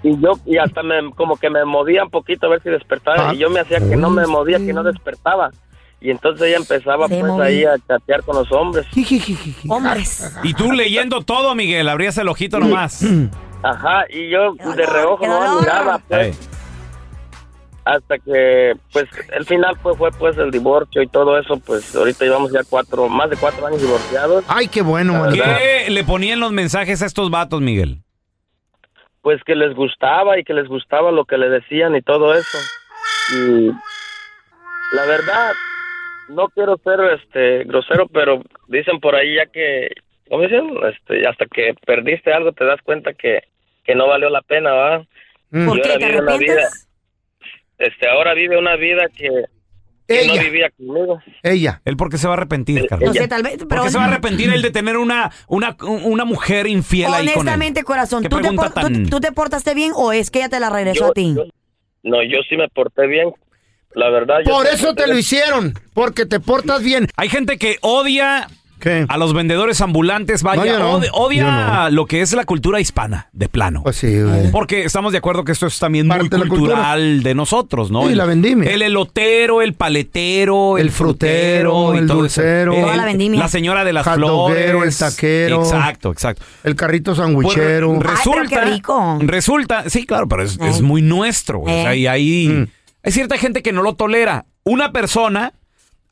y 0.02 0.20
yo 0.20 0.32
y 0.46 0.56
hasta 0.58 0.82
me 0.82 1.10
como 1.14 1.36
que 1.36 1.50
me 1.50 1.64
movía 1.64 2.04
un 2.04 2.10
poquito 2.10 2.46
a 2.46 2.50
ver 2.50 2.62
si 2.62 2.70
despertaba 2.70 3.30
Ah. 3.30 3.34
y 3.34 3.38
yo 3.38 3.50
me 3.50 3.60
hacía 3.60 3.78
que 3.78 3.96
no 3.96 4.10
me 4.10 4.26
movía 4.26 4.58
que 4.58 4.72
no 4.72 4.82
despertaba 4.84 5.50
y 6.00 6.10
entonces 6.10 6.46
ella 6.48 6.56
empezaba 6.58 7.08
Se 7.08 7.18
pues 7.18 7.26
movía. 7.32 7.44
ahí 7.46 7.64
a 7.64 7.74
chatear 7.86 8.22
con 8.22 8.36
los 8.36 8.50
hombres 8.52 8.86
Hombres. 9.68 10.32
Y 10.44 10.54
tú 10.54 10.72
leyendo 10.72 11.22
todo, 11.22 11.54
Miguel, 11.54 11.88
abrías 11.88 12.16
el 12.18 12.28
ojito 12.28 12.58
nomás. 12.60 13.04
ajá 13.62 14.04
y 14.10 14.30
yo 14.30 14.54
de 14.54 14.86
reojo 14.86 15.18
qué 15.22 15.26
no 15.28 15.34
dolor. 15.40 15.60
miraba 15.62 15.98
pues 16.08 16.48
hasta 17.84 18.18
que 18.18 18.74
pues 18.92 19.06
el 19.32 19.46
final 19.46 19.74
pues 19.82 19.96
fue 19.96 20.10
pues 20.12 20.36
el 20.36 20.50
divorcio 20.50 21.00
y 21.00 21.06
todo 21.06 21.38
eso 21.38 21.58
pues 21.58 21.96
ahorita 21.96 22.24
llevamos 22.26 22.52
ya 22.52 22.60
cuatro 22.68 23.08
más 23.08 23.30
de 23.30 23.36
cuatro 23.36 23.66
años 23.66 23.80
divorciados 23.80 24.44
Ay, 24.46 24.68
qué 24.68 24.82
bueno, 24.82 25.14
La 25.14 25.30
verdad. 25.30 25.56
¿Qué 25.58 25.90
le 25.90 26.04
ponían 26.04 26.38
los 26.38 26.52
mensajes 26.52 27.00
a 27.02 27.06
estos 27.06 27.30
vatos, 27.30 27.60
Miguel? 27.62 28.02
pues 29.22 29.42
que 29.44 29.54
les 29.54 29.74
gustaba 29.74 30.38
y 30.38 30.44
que 30.44 30.54
les 30.54 30.68
gustaba 30.68 31.10
lo 31.12 31.24
que 31.24 31.36
le 31.38 31.48
decían 31.50 31.94
y 31.96 32.00
todo 32.02 32.34
eso. 32.34 32.58
Y 33.34 33.66
la 34.94 35.04
verdad, 35.06 35.52
no 36.28 36.49
quiero 36.49 36.76
ser 36.85 36.99
este 37.20 37.64
grosero, 37.64 38.06
pero 38.08 38.42
dicen 38.68 39.00
por 39.00 39.14
ahí 39.14 39.37
ya 39.37 39.47
que, 39.47 39.88
¿cómo 40.28 40.42
dicen? 40.42 40.68
Este, 40.92 41.26
hasta 41.26 41.47
que 41.47 41.75
perdiste 41.87 42.32
algo 42.32 42.52
te 42.52 42.64
das 42.64 42.80
cuenta 42.82 43.12
que, 43.14 43.40
que 43.85 43.94
no 43.94 44.06
valió 44.08 44.28
la 44.30 44.42
pena, 44.42 44.73
¿va? 44.73 45.06
Mm. 45.50 45.66
¿Por 45.66 45.80
qué? 45.80 45.88
¿Te 45.99 46.38
vida, 46.38 46.68
este, 47.78 48.08
ahora 48.08 48.35
vive 48.35 48.58
una 48.58 48.76
vida 48.76 49.06
que, 49.16 49.28
que 50.06 50.26
no 50.26 50.35
vivía 50.42 50.70
conmigo. 50.70 51.23
Ella. 51.42 51.80
¿Él 51.85 51.97
por 51.97 52.11
qué 52.11 52.18
se 52.18 52.26
va 52.26 52.35
a 52.35 52.37
arrepentir, 52.37 52.80
No 52.82 52.87
Carlos? 52.87 53.16
sé, 53.16 53.28
tal 53.28 53.42
vez, 53.42 53.56
¿Por 53.58 53.68
pero 53.68 53.82
qué 53.85 53.90
se 53.90 53.99
va 53.99 54.04
a 54.04 54.08
arrepentir 54.08 54.50
él 54.52 54.62
de 54.62 54.70
tener 54.70 54.97
una, 54.97 55.30
una, 55.49 55.76
una 55.80 56.25
mujer 56.25 56.66
infiel 56.66 57.06
ahí 57.06 57.12
con 57.12 57.23
él? 57.28 57.32
honestamente, 57.38 57.82
corazón, 57.85 58.23
¿Qué 58.23 58.28
¿tú 58.28 58.40
te, 58.40 58.52
por- 58.52 58.68
tú- 58.68 58.75
tan- 58.75 59.08
tú 59.08 59.20
te 59.20 59.32
portaste 59.32 59.75
bien 59.75 59.92
o 59.94 60.12
es 60.12 60.30
que 60.30 60.40
ella 60.40 60.49
te 60.49 60.61
la 60.61 60.70
regresó 60.70 61.04
Yo- 61.06 61.11
a 61.11 61.12
ti? 61.12 61.35
yo- 61.37 61.44
no, 62.04 62.23
yo 62.23 62.38
sí 62.49 62.56
me 62.56 62.68
porté 62.68 63.06
bien. 63.06 63.32
La 63.95 64.11
verdad, 64.11 64.37
yo 64.47 64.52
Por 64.52 64.66
eso 64.66 64.95
te 64.95 65.07
lo 65.07 65.16
hicieron, 65.18 65.75
porque 65.95 66.26
te 66.26 66.40
portas 66.40 66.83
bien. 66.83 67.09
Hay 67.16 67.28
gente 67.28 67.57
que 67.59 67.78
odia 67.80 68.47
¿Qué? 68.78 69.07
a 69.09 69.16
los 69.16 69.33
vendedores 69.35 69.80
ambulantes, 69.80 70.42
vaya, 70.45 70.78
No, 70.78 71.00
no. 71.00 71.07
odia 71.14 71.45
no. 71.85 71.90
lo 71.90 72.07
que 72.07 72.21
es 72.21 72.33
la 72.35 72.45
cultura 72.45 72.78
hispana, 72.80 73.28
de 73.33 73.49
plano. 73.49 73.83
Pues 73.83 73.97
sí, 73.97 74.23
güey. 74.23 74.52
Porque 74.52 74.85
estamos 74.85 75.11
de 75.12 75.18
acuerdo 75.18 75.42
que 75.42 75.50
esto 75.50 75.66
es 75.66 75.78
también 75.80 76.07
Parte 76.07 76.37
muy 76.37 76.45
de 76.45 76.49
cultural 76.49 77.23
de 77.25 77.35
nosotros, 77.35 77.90
¿no? 77.90 78.04
Sí, 78.04 78.11
el, 78.12 78.18
la 78.18 78.25
vendimia. 78.26 78.71
El 78.71 78.83
elotero, 78.83 79.62
el 79.62 79.73
paletero, 79.75 80.78
el, 80.78 80.87
El 80.87 80.92
frutero, 80.92 81.95
el 81.95 82.04
y 82.04 82.07
todo 82.07 82.25
eso. 82.26 82.40
dulcero. 82.42 82.75
El- 82.75 82.83
Toda 82.83 82.97
la 82.97 83.04
vendimia. 83.07 83.40
La 83.40 83.49
señora 83.49 83.85
de 83.85 83.92
las 83.95 84.04
flores. 84.07 85.00
el 85.00 85.09
taquero. 85.09 85.62
Exacto, 85.64 86.12
exacto. 86.12 86.42
El 86.62 86.76
carrito 86.76 87.12
Pues, 87.14 87.18
sandwichero. 87.26 87.92
Ay, 87.95 87.99
pero 88.00 88.11
resulta, 88.14 88.49
qué 88.64 88.71
rico. 88.71 89.18
resulta, 89.23 89.90
sí, 89.90 90.07
claro, 90.07 90.28
pero 90.28 90.42
es, 90.45 90.80
muy 90.83 91.02
nuestro. 91.02 91.59
güey. 91.61 91.80
O 91.80 91.83
sea, 91.83 91.95
Eh. 91.95 91.99
y 91.99 92.07
ahí 92.07 92.49
Mm. 92.49 92.66
Hay 93.08 93.12
cierta 93.12 93.38
gente 93.38 93.62
que 93.62 93.72
no 93.72 93.80
lo 93.82 93.94
tolera. 93.94 94.44
Una 94.64 94.92
persona 94.92 95.54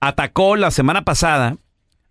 atacó 0.01 0.57
la 0.57 0.71
semana 0.71 1.03
pasada 1.05 1.57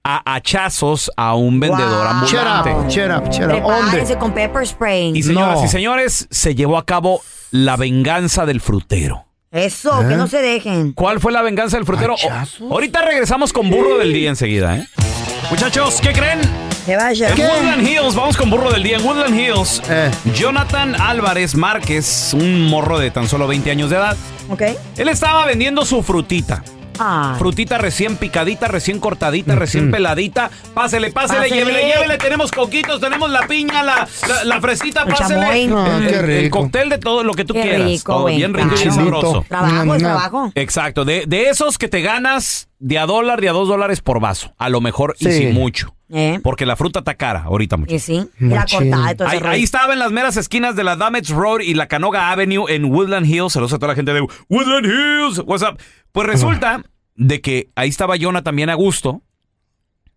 a 0.04 0.36
hachazos 0.36 1.10
a 1.18 1.34
un 1.34 1.60
vendedor 1.60 2.08
Wow. 2.20 2.28
Shut 2.28 2.40
ambulante. 2.46 2.72
up, 2.72 2.88
shut 2.90 3.10
up, 3.10 3.32
shut 3.32 3.46
up. 3.52 3.62
¿Dónde? 3.64 3.90
Prepárese 3.90 4.18
con 4.18 4.32
pepper 4.34 4.68
spray. 4.68 5.12
Y 5.18 5.24
señoras 5.24 5.60
No. 5.60 5.66
y 5.66 5.68
señores, 5.68 6.28
se 6.30 6.54
llevó 6.54 6.78
a 6.78 6.86
cabo 6.86 7.22
la 7.50 7.76
venganza 7.78 8.46
del 8.46 8.62
frutero. 8.62 9.26
Eso, 9.52 10.04
¿Eh? 10.04 10.10
que 10.10 10.16
no 10.18 10.28
se 10.28 10.42
dejen. 10.44 10.94
¿Cuál 10.94 11.20
fue 11.20 11.32
la 11.32 11.42
venganza 11.42 11.78
del 11.78 11.86
frutero? 11.88 12.16
Ahorita 12.70 13.02
regresamos 13.02 13.54
con 13.54 13.72
burro 13.72 13.98
del 13.98 14.14
día 14.14 14.30
enseguida, 14.30 14.78
¿eh? 14.78 14.88
Muchachos, 15.50 16.00
¿qué 16.02 16.14
creen? 16.14 16.42
Vaya. 16.88 17.30
En 17.30 17.40
Woodland 17.40 17.88
Hills, 17.88 18.16
vamos 18.16 18.38
con 18.38 18.50
burro 18.50 18.72
del 18.72 18.84
día. 18.84 18.98
En 18.98 19.06
Woodland 19.06 19.38
Hills, 19.40 19.82
Eh. 19.90 20.12
Jonathan 20.36 21.00
Álvarez 21.02 21.56
Márquez, 21.56 22.34
un 22.34 22.64
morro 22.64 23.00
de 23.00 23.10
tan 23.12 23.28
solo 23.28 23.48
20 23.48 23.72
años 23.72 23.90
de 23.90 23.96
edad, 23.98 24.16
¿Ok? 24.50 24.62
él 24.98 25.10
estaba 25.10 25.46
vendiendo 25.46 25.86
su 25.86 26.04
frutita. 26.04 26.64
Ah. 26.98 27.36
Frutita 27.38 27.78
recién 27.78 28.16
picadita, 28.16 28.70
recién 28.70 29.02
cortadita, 29.02 29.54
recién 29.56 29.92
peladita. 29.92 30.50
Pásele, 30.74 31.12
pásele, 31.12 31.40
Pásele. 31.42 31.56
llévele, 31.58 31.88
llévele. 31.94 32.18
Tenemos 32.18 32.54
coquitos, 32.54 33.02
tenemos 33.02 33.30
la 33.30 33.48
piña, 33.48 33.84
la, 33.84 34.08
la, 34.30 34.44
la 34.46 34.62
fresita, 34.62 35.02
El 35.06 35.14
pásele. 35.14 35.46
Ah, 35.76 35.98
el, 36.00 36.08
qué 36.08 36.16
el 36.16 36.44
rico. 36.44 36.62
cóctel 36.62 36.88
de 36.90 36.98
todo 36.98 37.26
lo 37.26 37.34
que 37.34 37.44
tú 37.44 37.54
Qué 37.54 37.64
quieras. 37.64 37.82
rico, 37.88 38.14
todo 38.14 38.26
bien 38.28 38.54
rico 38.54 38.76
y 38.76 38.92
sabroso. 38.92 39.44
Trabajo 39.50 39.84
Mm, 39.86 39.98
trabajo. 39.98 40.52
Exacto, 40.56 41.04
de, 41.04 41.26
de 41.28 41.50
esos 41.50 41.78
que 41.78 41.90
te 41.90 42.02
ganas 42.02 42.70
de 42.80 42.98
a 42.98 43.06
dólar, 43.06 43.42
de 43.42 43.50
a 43.50 43.52
dos 43.52 43.68
dólares 43.68 44.00
por 44.00 44.22
vaso. 44.22 44.54
A 44.58 44.70
lo 44.70 44.80
mejor 44.80 45.18
y 45.20 45.26
sin 45.32 45.54
mucho. 45.54 45.95
¿Eh? 46.18 46.40
Porque 46.42 46.66
la 46.66 46.78
fruta 46.78 47.00
está 47.00 47.16
cara 47.16 47.44
ahorita 47.44 47.76
mucho. 47.76 47.94
Y 47.94 48.00
sí, 48.00 48.30
la 48.40 48.66
cortada 48.66 49.12
y 49.12 49.16
todo 49.16 49.28
ese 49.28 49.36
Ahí, 49.36 49.40
rollo. 49.42 49.52
ahí 49.52 49.64
estaba 49.64 49.92
en 49.92 50.00
las 50.00 50.12
meras 50.14 50.38
esquinas 50.38 50.76
de 50.78 50.86
la 50.86 50.96
Damage 50.96 51.34
Road 51.34 51.60
y 51.60 51.74
la 51.74 51.88
Canoga 51.88 52.32
Avenue 52.32 52.68
en 52.70 52.86
Woodland 52.86 53.26
Hills. 53.26 53.52
Saludos 53.52 53.74
a 53.74 53.80
toda 53.80 53.90
la 53.90 53.96
gente 53.96 54.14
de 54.14 54.22
Woodland 54.50 54.86
Hills. 54.86 55.42
What's 55.46 55.64
up? 55.64 55.78
Pues 56.14 56.26
resulta 56.28 56.84
de 57.16 57.42
que 57.42 57.70
ahí 57.76 57.90
estaba 57.90 58.16
Jonah 58.18 58.44
también 58.44 58.70
a 58.70 58.76
gusto 58.76 59.24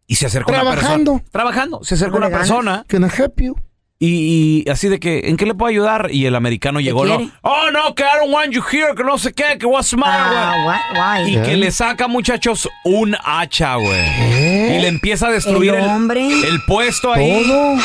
y 0.07 0.15
se 0.15 0.27
acercó 0.27 0.53
una 0.53 0.61
Trabajando. 0.61 1.13
persona. 1.15 1.31
Trabajando. 1.33 1.81
Se 1.83 1.95
acercó 1.97 2.21
¿No 2.21 2.27
una 2.29 2.37
persona 2.39 2.85
Can 2.87 3.03
I 3.05 3.09
help 3.21 3.41
you? 3.41 3.57
Y, 4.01 4.63
y 4.67 4.71
así 4.71 4.89
de 4.89 5.01
que, 5.01 5.29
¿en 5.29 5.37
qué 5.37 5.45
le 5.45 5.55
puedo 5.55 5.69
ayudar? 5.71 6.11
Y 6.13 6.27
el 6.27 6.37
americano 6.37 6.79
llegó, 6.81 7.05
¿no? 7.05 7.17
Oh, 7.43 7.71
no, 7.73 7.95
que 7.97 8.05
I 8.05 8.21
don't 8.21 8.33
want 8.33 8.53
you 8.53 8.63
here, 8.71 8.95
que 8.97 9.03
no 9.03 9.19
sé 9.19 9.33
qué, 9.33 9.59
que 9.59 9.67
what's 9.67 9.95
Ah, 10.03 10.55
güey?" 10.65 10.67
what? 10.67 11.25
Why? 11.27 11.35
Y 11.37 11.43
que 11.43 11.57
le 11.57 11.71
saca, 11.73 12.07
muchachos, 12.07 12.69
un 12.85 13.17
hacha, 13.25 13.75
güey. 13.77 14.77
Y 14.77 14.81
le 14.81 14.89
empieza 14.89 15.27
a 15.29 15.33
destruir 15.33 15.75
El 15.75 15.83
el, 15.83 15.91
hombre. 15.91 16.27
el 16.29 16.63
puesto 16.67 17.13
ahí. 17.13 17.43
Todo. 17.45 17.77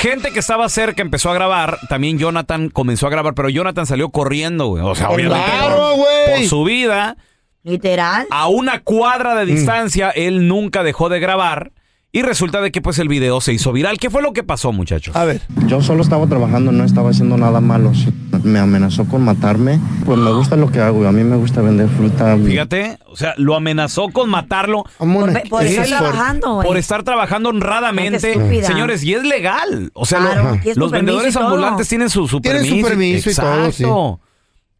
Gente 0.00 0.30
que 0.32 0.38
estaba 0.38 0.68
cerca 0.68 1.02
empezó 1.02 1.30
a 1.30 1.34
grabar. 1.34 1.78
También 1.88 2.18
Jonathan 2.18 2.70
comenzó 2.70 3.06
a 3.06 3.10
grabar, 3.10 3.34
pero 3.34 3.48
Jonathan 3.48 3.84
salió 3.86 4.08
corriendo, 4.10 4.66
güey. 4.68 4.82
O 4.82 4.94
sea, 4.94 5.10
obviamente 5.10 5.44
Claro, 5.44 5.96
por, 6.36 6.44
su 6.46 6.64
vida. 6.64 7.16
Literal. 7.64 8.26
A 8.30 8.48
una 8.48 8.80
cuadra 8.80 9.34
Mm. 9.34 9.38
de 9.38 9.46
distancia, 9.46 10.10
él 10.10 10.48
nunca 10.48 10.82
dejó 10.82 11.08
de 11.08 11.20
grabar. 11.20 11.72
Y 12.18 12.22
resulta 12.22 12.60
de 12.60 12.72
que 12.72 12.82
pues 12.82 12.98
el 12.98 13.06
video 13.06 13.40
se 13.40 13.52
hizo 13.52 13.70
viral. 13.72 13.96
¿Qué 13.98 14.10
fue 14.10 14.22
lo 14.22 14.32
que 14.32 14.42
pasó, 14.42 14.72
muchachos? 14.72 15.14
A 15.14 15.24
ver. 15.24 15.40
Yo 15.68 15.80
solo 15.80 16.02
estaba 16.02 16.26
trabajando, 16.26 16.72
no 16.72 16.82
estaba 16.82 17.10
haciendo 17.10 17.36
nada 17.36 17.60
malo. 17.60 17.94
Sí, 17.94 18.08
Me 18.42 18.58
amenazó 18.58 19.04
con 19.04 19.22
matarme. 19.22 19.78
Pues 20.04 20.18
me 20.18 20.32
gusta 20.32 20.56
lo 20.56 20.68
que 20.72 20.80
hago. 20.80 21.06
A 21.06 21.12
mí 21.12 21.22
me 21.22 21.36
gusta 21.36 21.60
vender 21.62 21.88
fruta. 21.88 22.36
Fíjate, 22.44 22.98
o 23.06 23.14
sea, 23.14 23.34
lo 23.36 23.54
amenazó 23.54 24.08
con 24.08 24.28
matarlo 24.30 24.82
Por, 24.98 25.48
por 25.48 25.62
es 25.64 25.78
estar 25.78 25.86
trabajando, 26.00 26.60
por 26.64 26.76
estar 26.76 27.04
trabajando 27.04 27.50
honradamente. 27.50 28.18
Señores, 28.64 29.04
y 29.04 29.14
es 29.14 29.22
legal. 29.22 29.92
O 29.94 30.04
sea, 30.04 30.18
Claro, 30.18 30.58
lo- 30.64 30.74
los 30.74 30.90
vendedores 30.90 31.36
ambulantes 31.36 31.88
tienen 31.88 32.10
su, 32.10 32.26
su 32.26 32.40
Tienen 32.40 32.64
su 32.64 32.82
permiso. 32.82 33.30
y 33.30 33.34
todo, 33.34 33.64
Exacto. 33.66 34.20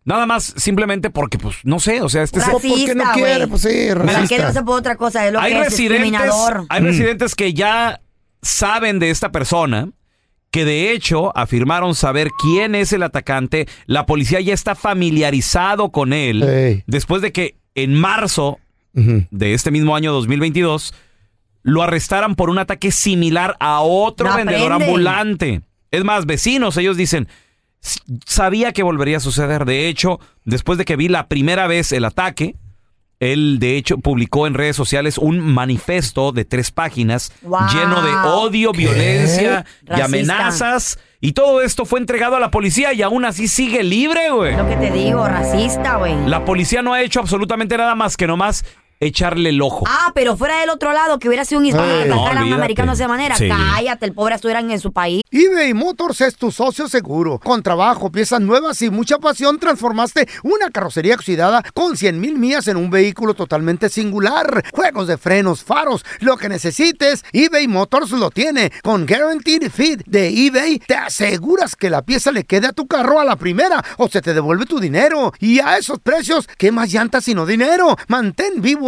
Nada 0.09 0.25
más 0.25 0.55
simplemente 0.57 1.11
porque, 1.11 1.37
pues, 1.39 1.57
no 1.65 1.79
sé, 1.81 2.01
o 2.01 2.09
sea, 2.09 2.23
este 2.23 2.39
es- 2.39 2.47
Racista, 2.47 2.69
porque 2.77 2.95
no 2.95 3.13
quiere, 3.13 3.47
pues 3.47 3.61
sí, 3.63 3.69
¿Para 3.93 4.07
qué 4.07 4.13
racista. 4.15 4.47
no 4.49 4.53
se 4.55 4.63
puede 4.63 4.79
otra 4.81 4.97
cosa? 4.97 5.27
Es 5.27 5.33
lo 5.35 5.39
hay 5.41 5.53
que 5.53 5.59
es 5.61 5.65
residentes, 5.67 6.03
discriminador. 6.13 6.67
hay 6.71 6.81
residentes 6.83 7.35
que 7.35 7.53
ya 7.53 8.01
saben 8.41 9.01
de 9.01 9.11
esta 9.11 9.31
persona, 9.33 9.91
que 10.51 10.65
de 10.65 10.93
hecho 10.93 11.37
afirmaron 11.37 11.95
saber 11.95 12.31
quién 12.41 12.75
es 12.75 12.95
el 12.95 13.03
atacante. 13.03 13.69
La 13.85 14.07
policía 14.07 14.41
ya 14.41 14.55
está 14.55 14.75
familiarizado 14.75 15.91
con 15.91 16.15
él 16.15 16.43
Ey. 16.43 16.85
después 16.87 17.21
de 17.21 17.33
que 17.33 17.57
en 17.75 17.93
marzo 17.95 18.59
de 18.95 19.53
este 19.55 19.71
mismo 19.71 19.95
año 19.95 20.11
2022 20.13 20.95
lo 21.63 21.83
arrestaran 21.83 22.35
por 22.35 22.49
un 22.51 22.59
ataque 22.59 22.91
similar 22.93 23.57
a 23.61 23.81
otro 23.83 24.31
No 24.31 24.37
vendedor 24.37 24.73
aprende. 24.73 24.85
ambulante. 24.87 25.61
Es 25.91 26.03
más, 26.03 26.25
vecinos, 26.27 26.77
ellos 26.79 26.97
dicen, 26.97 27.29
"S- 27.29 27.37
sabía 28.27 28.73
que 28.73 28.83
volvería 28.83 29.19
a 29.19 29.21
suceder. 29.21 29.65
De 29.65 29.89
hecho, 29.89 30.21
después 30.45 30.79
de 30.79 30.85
que 30.85 30.97
vi 30.97 31.09
la 31.09 31.29
primera 31.29 31.67
vez 31.67 31.93
el 31.93 32.05
ataque, 32.05 32.57
él 33.21 33.59
de 33.59 33.77
hecho 33.77 33.99
publicó 33.99 34.47
en 34.47 34.55
redes 34.55 34.77
sociales 34.77 35.19
un 35.19 35.41
manifiesto 35.41 36.31
de 36.33 36.45
tres 36.45 36.71
páginas 36.71 37.33
Wow. 37.43 37.61
lleno 37.73 38.03
de 38.03 38.13
odio, 38.29 38.73
violencia 38.73 39.65
y 39.97 40.01
amenazas. 40.01 40.99
Y 41.21 41.33
todo 41.33 41.61
esto 41.63 41.85
fue 41.85 41.99
entregado 41.99 42.37
a 42.37 42.41
la 42.41 42.53
policía 42.53 42.93
y 42.93 43.03
aún 43.03 43.25
así 43.25 43.49
sigue 43.49 43.83
libre, 43.83 44.31
güey. 44.31 44.57
Lo 44.57 44.69
que 44.69 44.77
te 44.77 44.93
digo, 44.93 45.27
racista, 45.27 45.97
güey. 45.97 46.15
La 46.27 46.45
policía 46.45 46.81
no 46.83 46.93
ha 46.95 47.03
hecho 47.03 47.19
absolutamente 47.19 47.77
nada 47.77 47.97
más 47.97 48.17
que 48.17 48.29
nomás 48.29 48.65
echarle 49.01 49.51
el 49.51 49.63
ojo. 49.63 49.85
Ah, 49.87 50.13
pero 50.15 50.37
fuera 50.37 50.61
del 50.61 50.71
otro 50.71 50.93
lado, 50.93 51.19
que 51.19 51.29
hubiera 51.29 51.45
sido 51.45 51.61
un 51.61 51.67
hispano 51.67 52.05
que 52.05 52.13
a 52.13 52.45
un 52.45 52.53
americano 52.53 52.93
de 52.93 52.97
esa 52.97 53.09
manera. 53.09 53.37
Sí. 53.37 53.49
Cállate, 53.49 54.07
el 54.07 54.13
pobre 54.13 54.35
estuviera 54.35 54.61
en 54.61 54.81
su 54.81 54.93
país. 54.93 55.23
eBay 55.31 55.73
Motors 55.75 56.21
es 56.21 56.37
tu 56.37 56.51
socio 56.51 56.89
seguro. 56.89 57.39
Con 57.39 57.63
trabajo, 57.63 58.11
piezas 58.11 58.41
nuevas 58.41 58.83
y 58.83 58.91
mucha 58.91 59.19
pasión, 59.19 59.59
transformaste 59.59 60.29
una 60.43 60.71
carrocería 60.71 61.15
oxidada 61.15 61.63
con 61.75 61.97
100 61.97 62.21
mil 62.21 62.39
millas 62.39 62.67
en 62.69 62.77
un 62.77 62.91
vehículo 62.91 63.35
totalmente 63.35 63.89
singular. 63.89 64.65
Juegos 64.73 65.07
de 65.07 65.19
frenos, 65.19 65.63
faros, 65.63 66.05
lo 66.21 66.37
que 66.37 66.49
necesites, 66.49 67.25
eBay 67.33 67.69
Motors 67.69 68.11
lo 68.11 68.31
tiene. 68.31 68.73
Con 68.83 69.07
Guaranteed 69.07 69.71
Fit 69.71 70.03
de 70.07 70.29
eBay, 70.29 70.81
te 70.81 70.95
aseguras 70.95 71.77
que 71.77 71.91
la 71.91 72.03
pieza 72.03 72.33
le 72.33 72.45
quede 72.45 72.69
a 72.69 72.73
tu 72.73 72.87
carro 72.87 73.21
a 73.21 73.25
la 73.25 73.37
primera 73.37 73.85
o 73.97 74.09
se 74.09 74.23
te 74.23 74.35
devuelve 74.35 74.67
tu 74.67 74.81
dinero. 74.81 75.33
Y 75.39 75.61
a 75.61 75.79
esos 75.79 76.01
precios, 76.01 76.49
¿qué 76.59 76.73
más 76.73 76.93
llantas 76.93 77.25
sino 77.25 77.47
dinero? 77.47 77.97
Mantén 78.09 78.61
vivo 78.61 78.88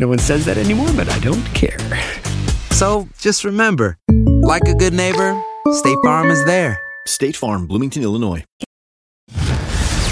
no 0.00 0.08
one 0.08 0.18
says 0.18 0.44
that 0.46 0.58
anymore, 0.58 0.90
but 0.96 1.08
I 1.08 1.18
don't 1.20 1.44
care. 1.54 1.78
So 2.70 3.08
just 3.18 3.44
remember, 3.44 3.98
like 4.42 4.66
a 4.68 4.74
good 4.74 4.92
neighbor, 4.92 5.40
State 5.72 5.98
Farm 6.02 6.30
is 6.30 6.44
there. 6.44 6.80
State 7.06 7.36
Farm, 7.36 7.66
Bloomington, 7.66 8.02
Illinois. 8.02 8.44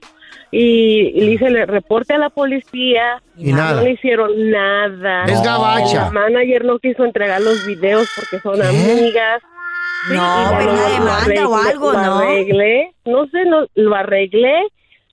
y, 0.57 1.11
y 1.13 1.21
le 1.21 1.31
hice 1.33 1.47
el 1.47 1.67
reporte 1.67 2.13
a 2.13 2.17
la 2.17 2.29
policía. 2.29 3.21
Y 3.37 3.51
nada. 3.51 3.75
No 3.75 3.81
le 3.81 3.91
hicieron 3.91 4.31
nada. 4.51 5.25
Es 5.25 5.41
gabacha. 5.41 6.05
La 6.05 6.11
manager 6.11 6.63
no 6.65 6.79
quiso 6.79 7.03
entregar 7.03 7.41
los 7.41 7.65
videos 7.65 8.07
porque 8.15 8.39
son 8.41 8.61
amigas. 8.61 9.41
No, 10.11 10.53
pero 10.57 10.71
lo- 10.71 10.73
una 10.73 10.87
lo 10.87 10.89
demanda 10.93 11.47
o 11.47 11.55
algo, 11.55 11.91
lo 11.93 11.99
¿no? 12.01 12.17
arreglé, 12.19 12.93
no 13.05 13.25
sé, 13.27 13.43
no, 13.45 13.65
lo 13.73 13.95
arreglé, 13.95 14.53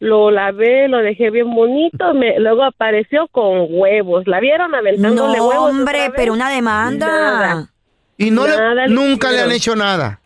lo 0.01 0.31
lavé, 0.31 0.87
lo 0.89 0.99
dejé 0.99 1.31
bien 1.31 1.51
bonito, 1.55 2.13
me, 2.13 2.39
luego 2.39 2.63
apareció 2.63 3.27
con 3.29 3.67
huevos. 3.71 4.25
¿La 4.27 4.39
vieron 4.41 4.75
aventándole 4.75 5.39
No, 5.39 5.49
huevos? 5.49 5.71
hombre, 5.71 5.95
otra 6.01 6.09
vez? 6.09 6.13
pero 6.15 6.33
una 6.35 6.51
demanda. 6.51 7.07
Nada. 7.07 7.69
Y 8.19 8.31
no 8.31 8.47
le- 8.47 8.89
nunca 8.89 9.33
le 9.33 9.41
han 9.41 9.51
hecho 9.53 9.75
nada. 9.75 10.21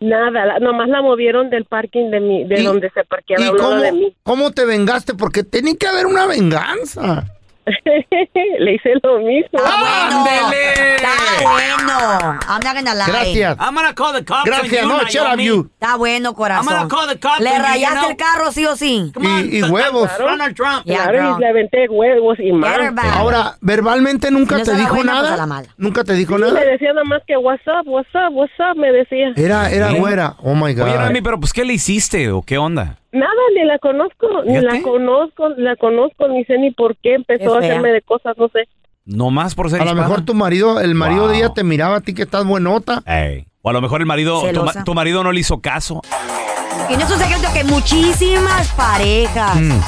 Nada, 0.00 0.44
la- 0.44 0.58
nomás 0.58 0.88
la 0.88 1.00
movieron 1.02 1.48
del 1.50 1.64
parking 1.64 2.10
de 2.10 2.20
mi, 2.20 2.44
de 2.44 2.60
¿Y- 2.60 2.64
donde 2.64 2.90
se 2.90 3.04
parqueaba 3.04 3.42
¿Y 3.44 3.48
a 3.48 3.50
un 3.52 3.56
lado 3.56 3.70
cómo, 3.70 3.82
de 3.82 3.92
mí. 3.92 4.16
cómo 4.22 4.50
te 4.50 4.64
vengaste? 4.66 5.14
Porque 5.14 5.42
tenía 5.42 5.74
que 5.76 5.86
haber 5.86 6.06
una 6.06 6.26
venganza. 6.26 7.24
Le 8.60 8.74
hice 8.74 8.92
lo 9.02 9.18
mismo. 9.18 9.58
Está 9.58 11.42
bueno. 11.42 12.38
I'm 12.48 12.60
not 12.62 12.74
gonna 12.74 12.94
lie. 12.94 13.06
Gracias. 13.06 13.56
I'm 13.60 13.74
gonna 13.74 13.92
call 13.94 14.12
the 14.12 14.24
cops 14.24 14.44
Gracias, 14.44 14.84
on 14.84 14.88
you, 14.90 14.96
no, 14.96 15.04
shut 15.08 15.22
up, 15.22 15.26
Naomi. 15.36 15.44
you. 15.44 15.70
Está 15.80 15.96
bueno, 15.96 16.34
corazón. 16.34 16.72
I'm 16.72 16.88
gonna 16.88 16.88
call 16.88 17.08
the 17.08 17.18
cops 17.18 17.40
Le 17.40 17.50
on 17.50 17.56
you, 17.56 17.58
you 17.62 17.64
rayaste 17.64 18.00
know? 18.00 18.10
el 18.10 18.16
carro, 18.16 18.52
sí 18.52 18.66
o 18.66 18.76
sí. 18.76 19.12
Y, 19.20 19.58
y 19.58 19.62
huevos. 19.64 20.10
Donald 20.18 20.54
Trump. 20.54 20.84
Yeah, 20.84 21.04
Claro, 21.04 21.18
girl. 21.18 21.36
y 21.36 21.40
le 21.40 21.48
aventé 21.48 21.88
huevos 21.88 22.38
y 22.38 22.52
más. 22.52 22.78
her 22.78 22.92
back. 22.92 23.16
Ahora, 23.16 23.56
verbalmente 23.60 24.30
nunca 24.30 24.56
Si 24.56 24.60
no 24.60 24.64
te 24.64 24.70
es 24.70 24.74
a 24.76 24.78
la 24.78 24.78
dijo 24.84 24.94
buena, 24.96 25.12
pues 25.12 25.26
a 25.26 25.30
la 25.30 25.36
nada. 25.36 25.46
mala. 25.46 25.68
Nunca 25.76 26.04
te 26.04 26.12
dijo 26.14 26.34
Sí, 26.36 26.40
nada. 26.40 26.52
me 26.54 26.64
decía 26.64 26.92
nada 26.92 27.04
más 27.04 27.22
que 27.26 27.36
what's 27.36 27.66
up, 27.66 27.86
what's 27.86 28.08
up, 28.14 28.32
what's 28.34 28.52
up, 28.60 28.76
me 28.78 28.92
decía. 28.92 29.32
Era, 29.36 29.70
era 29.70 29.90
¿Eh? 29.92 29.98
güera. 29.98 30.34
Oh 30.42 30.54
my 30.54 30.72
God. 30.74 30.84
Oye, 30.84 30.98
Noemí, 30.98 31.20
pero 31.20 31.38
pues, 31.40 31.52
¿qué 31.52 31.64
le 31.64 31.74
hiciste 31.74 32.30
o 32.30 32.42
qué 32.42 32.58
onda? 32.58 32.96
Nada, 33.12 33.32
ni 33.54 33.64
la 33.64 33.78
conozco, 33.78 34.26
ni 34.44 34.60
la 34.60 34.82
conozco, 34.82 35.48
la 35.56 35.76
conozco, 35.76 36.28
ni 36.28 36.44
sé 36.44 36.58
ni 36.58 36.70
por 36.72 36.96
qué 36.96 37.14
empezó 37.14 37.52
Qué 37.52 37.56
a 37.56 37.58
hacerme 37.70 37.90
de 37.90 38.02
cosas, 38.02 38.36
no 38.36 38.48
sé. 38.48 38.68
No 39.04 39.30
más 39.30 39.54
por 39.54 39.70
ser 39.70 39.80
a 39.80 39.84
lo 39.84 39.94
mejor 39.94 40.24
tu 40.24 40.34
marido, 40.34 40.80
el 40.80 40.94
marido 40.94 41.22
Wow. 41.22 41.30
de 41.30 41.36
ella 41.38 41.48
te 41.54 41.62
miraba 41.64 41.96
a 41.96 42.00
ti 42.00 42.12
que 42.14 42.22
estás 42.22 42.44
buenota. 42.44 43.02
Ey. 43.06 43.46
O 43.62 43.70
a 43.70 43.72
lo 43.72 43.80
mejor 43.80 44.00
el 44.00 44.06
marido, 44.06 44.42
tu, 44.84 44.94
marido 44.94 45.22
no 45.22 45.32
le 45.32 45.40
hizo 45.40 45.60
caso. 45.60 46.02
Y 46.90 46.94
no 46.96 47.00
es 47.04 47.10
un 47.10 47.18
secreto 47.18 47.48
que 47.54 47.64
muchísimas 47.64 48.70
parejas 48.72 49.56
Mm. 49.56 49.80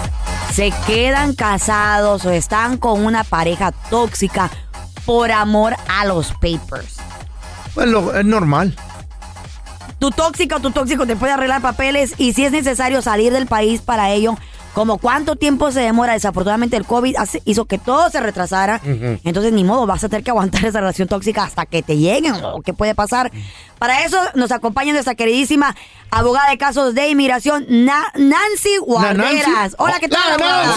se 0.52 0.72
quedan 0.86 1.34
casados 1.34 2.24
o 2.24 2.30
están 2.30 2.78
con 2.78 3.04
una 3.04 3.24
pareja 3.24 3.72
tóxica 3.90 4.50
por 5.04 5.30
amor 5.32 5.74
a 5.88 6.04
los 6.06 6.32
papers. 6.34 6.98
Pues 7.74 7.88
lo- 7.88 8.14
es 8.16 8.24
normal. 8.24 8.74
Tu 9.98 10.10
tóxica 10.12 10.56
o 10.56 10.60
tu 10.60 10.70
tóxico 10.70 11.06
te 11.06 11.16
puede 11.16 11.32
arreglar 11.32 11.60
papeles 11.60 12.14
y 12.18 12.32
si 12.32 12.44
es 12.44 12.52
necesario 12.52 13.02
salir 13.02 13.32
del 13.32 13.46
país 13.46 13.80
para 13.82 14.10
ello, 14.10 14.36
como 14.78 14.98
cuánto 14.98 15.34
tiempo 15.34 15.72
se 15.72 15.80
demora, 15.80 16.12
desafortunadamente 16.12 16.76
el 16.76 16.84
COVID 16.84 17.16
hace- 17.16 17.42
hizo 17.44 17.64
que 17.64 17.78
todo 17.78 18.10
se 18.10 18.20
retrasara. 18.20 18.80
Entonces, 19.24 19.52
ni 19.52 19.64
modo, 19.64 19.86
vas 19.86 20.04
a 20.04 20.08
tener 20.08 20.22
que 20.22 20.30
aguantar 20.30 20.64
esa 20.64 20.78
relación 20.78 21.08
tóxica 21.08 21.42
hasta 21.42 21.66
que 21.66 21.82
te 21.82 21.96
lleguen 21.96 22.34
o 22.44 22.62
qué 22.62 22.72
puede 22.72 22.94
pasar. 22.94 23.32
Para 23.80 24.04
eso 24.04 24.16
nos 24.36 24.52
acompaña 24.52 24.92
nuestra 24.92 25.16
queridísima 25.16 25.74
abogada 26.12 26.50
de 26.50 26.58
casos 26.58 26.94
de 26.94 27.08
inmigración, 27.10 27.66
Na- 27.68 28.12
Nancy 28.14 28.76
Guarderas. 28.80 29.74
Hola, 29.80 29.96
¿qué 30.00 30.06
tal? 30.08 30.34
abogada? 30.34 30.74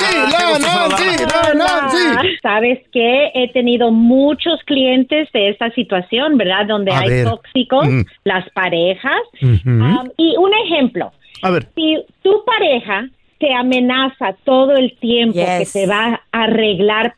Sabes 2.42 2.80
que 2.92 3.32
he 3.36 3.52
tenido 3.54 3.92
muchos 3.92 4.60
clientes 4.66 5.30
de 5.32 5.50
esta 5.50 5.70
situación, 5.76 6.38
¿verdad? 6.38 6.66
Donde 6.68 6.92
A 6.92 7.00
hay 7.02 7.10
ver. 7.10 7.26
tóxicos, 7.30 7.88
Mm. 7.88 8.02
las 8.24 8.50
parejas. 8.56 9.22
Um, 9.44 10.10
y 10.18 10.36
un 10.38 10.52
ejemplo, 10.66 11.12
A 11.44 11.52
ver. 11.52 11.70
si 11.76 11.98
tu 12.24 12.44
pareja 12.46 13.08
te 13.41 13.54
amenaza 13.54 14.36
todo 14.45 14.71
el 14.77 14.95
tiempo 14.99 15.36
Yes. 15.38 15.73
que 15.73 15.80
te 15.82 15.88
va 15.88 16.21
a 16.32 16.43
arreglar, 16.43 17.15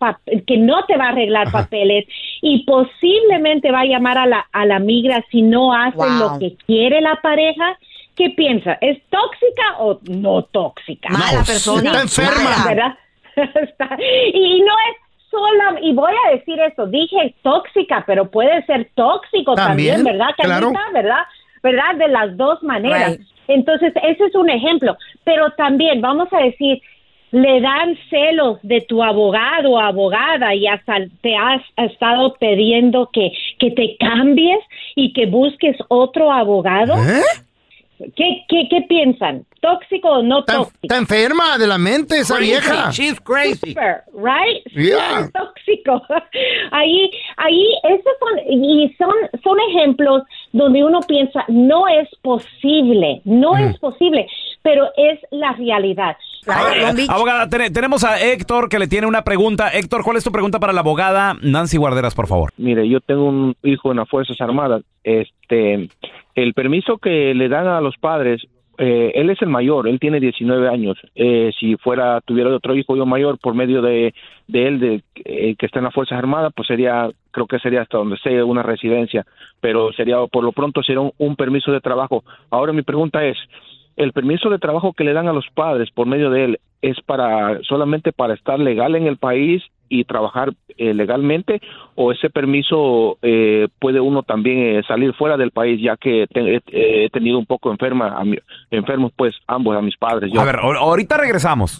que 0.47 0.57
no 0.57 0.85
te 0.85 0.97
va 0.97 1.05
a 1.05 1.09
arreglar 1.09 1.51
papeles 1.51 2.05
y 2.41 2.63
posiblemente 2.65 3.71
va 3.71 3.81
a 3.81 3.85
llamar 3.85 4.17
a 4.17 4.25
la, 4.25 4.47
a 4.51 4.65
la 4.65 4.79
migra 4.79 5.23
si 5.29 5.41
no 5.43 5.73
hacen 5.73 5.99
Wow. 5.99 6.19
lo 6.33 6.39
que 6.39 6.55
quiere 6.65 7.01
la 7.01 7.19
pareja, 7.21 7.77
¿qué 8.15 8.31
piensa? 8.31 8.77
¿Es 8.81 8.99
tóxica 9.09 9.77
o 9.79 9.99
no 10.09 10.43
tóxica? 10.43 11.09
Mala 11.09 11.39
No, 11.41 11.45
persona. 11.45 11.91
está 11.91 12.01
enferma. 12.01 12.65
¿verdad? 12.67 12.97
Y 14.33 14.59
no 14.61 14.73
es 14.89 14.97
sola, 15.31 15.79
y 15.81 15.93
voy 15.93 16.13
a 16.27 16.35
decir 16.35 16.59
eso, 16.59 16.85
dije 16.87 17.35
tóxica, 17.41 18.03
pero 18.05 18.29
puede 18.29 18.63
ser 18.65 18.89
tóxico 18.95 19.55
También, 19.55 19.95
también, 19.95 20.17
¿verdad? 20.19 20.33
claro. 20.37 20.71
¿verdad? 20.93 21.23
¿Verdad? 21.63 21.95
De 21.97 22.07
las 22.07 22.37
dos 22.37 22.61
maneras. 22.63 23.17
Right. 23.17 23.27
Entonces, 23.47 23.93
ese 24.03 24.25
es 24.25 24.35
un 24.35 24.49
ejemplo. 24.49 24.97
Pero 25.23 25.51
también, 25.51 26.01
vamos 26.01 26.27
a 26.31 26.37
decir, 26.37 26.81
le 27.31 27.61
dan 27.61 27.97
celos 28.11 28.59
de 28.61 28.81
tu 28.81 29.01
abogado 29.01 29.71
o 29.71 29.79
abogada 29.79 30.53
y 30.53 30.67
hasta 30.67 30.97
te 31.21 31.35
has 31.35 31.63
estado 31.77 32.35
pidiendo 32.35 33.09
que, 33.11 33.31
que 33.57 33.71
te 33.71 33.97
cambies 33.97 34.59
y 34.95 35.13
que 35.13 35.25
busques 35.25 35.75
otro 35.87 36.31
abogado. 36.31 36.93
¿Eh? 36.93 37.42
¿Qué, 38.15 38.45
qué, 38.47 38.67
qué 38.69 38.81
piensan? 38.87 39.45
¿Tóxico 39.61 40.09
o 40.09 40.23
no 40.23 40.43
tóxico? 40.43 40.77
Está 40.81 40.97
enferma 40.97 41.57
de 41.57 41.67
la 41.67 41.77
mente 41.77 42.19
esa 42.19 42.35
Crazy. 42.35 42.51
vieja. 42.51 42.91
She's 42.91 43.15
Super, 43.15 44.03
right? 44.13 44.63
Yeah. 44.75 45.29
Tóxico. 45.33 46.01
Ahí, 46.71 47.09
ahí, 47.37 47.65
esos 47.83 48.13
son, 48.19 48.39
y 48.49 48.93
son, 48.97 49.13
son 49.43 49.57
ejemplos 49.69 50.23
donde 50.51 50.83
uno 50.83 50.99
piensa, 51.01 51.45
no 51.47 51.87
es 51.87 52.09
posible, 52.21 53.21
no 53.25 53.55
es 53.57 53.77
posible, 53.79 54.27
pero 54.63 54.89
es 54.97 55.19
la 55.31 55.53
realidad. 55.53 56.17
Abogada, 57.09 57.49
te- 57.49 57.69
tenemos 57.71 58.03
a 58.03 58.21
Héctor 58.21 58.69
que 58.69 58.79
le 58.79 58.87
tiene 58.87 59.07
una 59.07 59.23
pregunta. 59.23 59.69
Héctor, 59.69 60.03
¿cuál 60.03 60.17
es 60.17 60.23
tu 60.23 60.31
pregunta 60.31 60.59
para 60.59 60.73
la 60.73 60.81
abogada 60.81 61.35
Nancy 61.41 61.77
Guarderas, 61.77 62.15
por 62.15 62.27
favor? 62.27 62.51
Mire, 62.57 62.87
yo 62.87 62.99
tengo 63.01 63.25
un 63.25 63.55
hijo 63.63 63.91
en 63.91 63.97
las 63.97 64.09
Fuerzas 64.09 64.39
Armadas. 64.41 64.83
Este, 65.03 65.89
el 66.35 66.53
permiso 66.53 66.97
que 66.97 67.33
le 67.33 67.49
dan 67.49 67.67
a 67.67 67.81
los 67.81 67.95
padres, 67.97 68.41
eh, 68.77 69.11
él 69.15 69.29
es 69.29 69.41
el 69.41 69.49
mayor, 69.49 69.87
él 69.87 69.99
tiene 69.99 70.19
19 70.19 70.67
años. 70.67 70.97
Eh, 71.15 71.51
si 71.59 71.75
fuera, 71.77 72.21
tuviera 72.21 72.49
otro 72.55 72.75
hijo 72.75 72.95
yo 72.95 73.05
mayor 73.05 73.37
por 73.39 73.53
medio 73.53 73.81
de, 73.81 74.13
de 74.47 74.67
él, 74.67 74.79
de, 74.79 75.03
eh, 75.25 75.55
que 75.57 75.65
está 75.65 75.79
en 75.79 75.85
las 75.85 75.93
Fuerzas 75.93 76.17
Armadas, 76.17 76.51
pues 76.55 76.67
sería, 76.67 77.09
creo 77.31 77.45
que 77.47 77.59
sería 77.59 77.81
hasta 77.83 77.97
donde 77.99 78.17
sea 78.17 78.43
una 78.45 78.63
residencia, 78.63 79.25
pero 79.61 79.93
sería, 79.93 80.17
por 80.31 80.43
lo 80.43 80.51
pronto, 80.51 80.81
sería 80.81 81.01
un, 81.01 81.11
un 81.19 81.35
permiso 81.35 81.71
de 81.71 81.81
trabajo. 81.81 82.23
Ahora 82.49 82.73
mi 82.73 82.81
pregunta 82.81 83.23
es, 83.23 83.37
el 83.97 84.11
permiso 84.13 84.49
de 84.49 84.59
trabajo 84.59 84.93
que 84.93 85.03
le 85.03 85.13
dan 85.13 85.27
a 85.27 85.33
los 85.33 85.45
padres 85.53 85.89
por 85.91 86.07
medio 86.07 86.29
de 86.29 86.45
él 86.45 86.59
es 86.81 86.97
para 87.05 87.59
solamente 87.63 88.11
para 88.11 88.33
estar 88.33 88.59
legal 88.59 88.95
en 88.95 89.07
el 89.07 89.17
país 89.17 89.63
y 89.89 90.03
trabajar 90.05 90.53
eh, 90.77 90.93
legalmente 90.93 91.61
o 91.95 92.11
ese 92.11 92.29
permiso 92.29 93.17
eh, 93.21 93.67
puede 93.79 93.99
uno 93.99 94.23
también 94.23 94.77
eh, 94.79 94.81
salir 94.87 95.13
fuera 95.13 95.37
del 95.37 95.51
país 95.51 95.79
ya 95.81 95.95
que 95.97 96.23
he- 96.33 97.09
tenido 97.11 97.37
un 97.37 97.45
poco 97.45 97.71
enferma 97.71 98.17
a 98.17 98.23
mi- 98.25 98.39
enfermos 98.71 99.11
pues 99.15 99.35
ambos 99.47 99.77
a 99.77 99.81
mis 99.81 99.95
padres. 99.97 100.35
A 100.35 100.43
ver, 100.43 100.55
ahor- 100.55 100.77
ahorita 100.77 101.17
regresamos. 101.17 101.77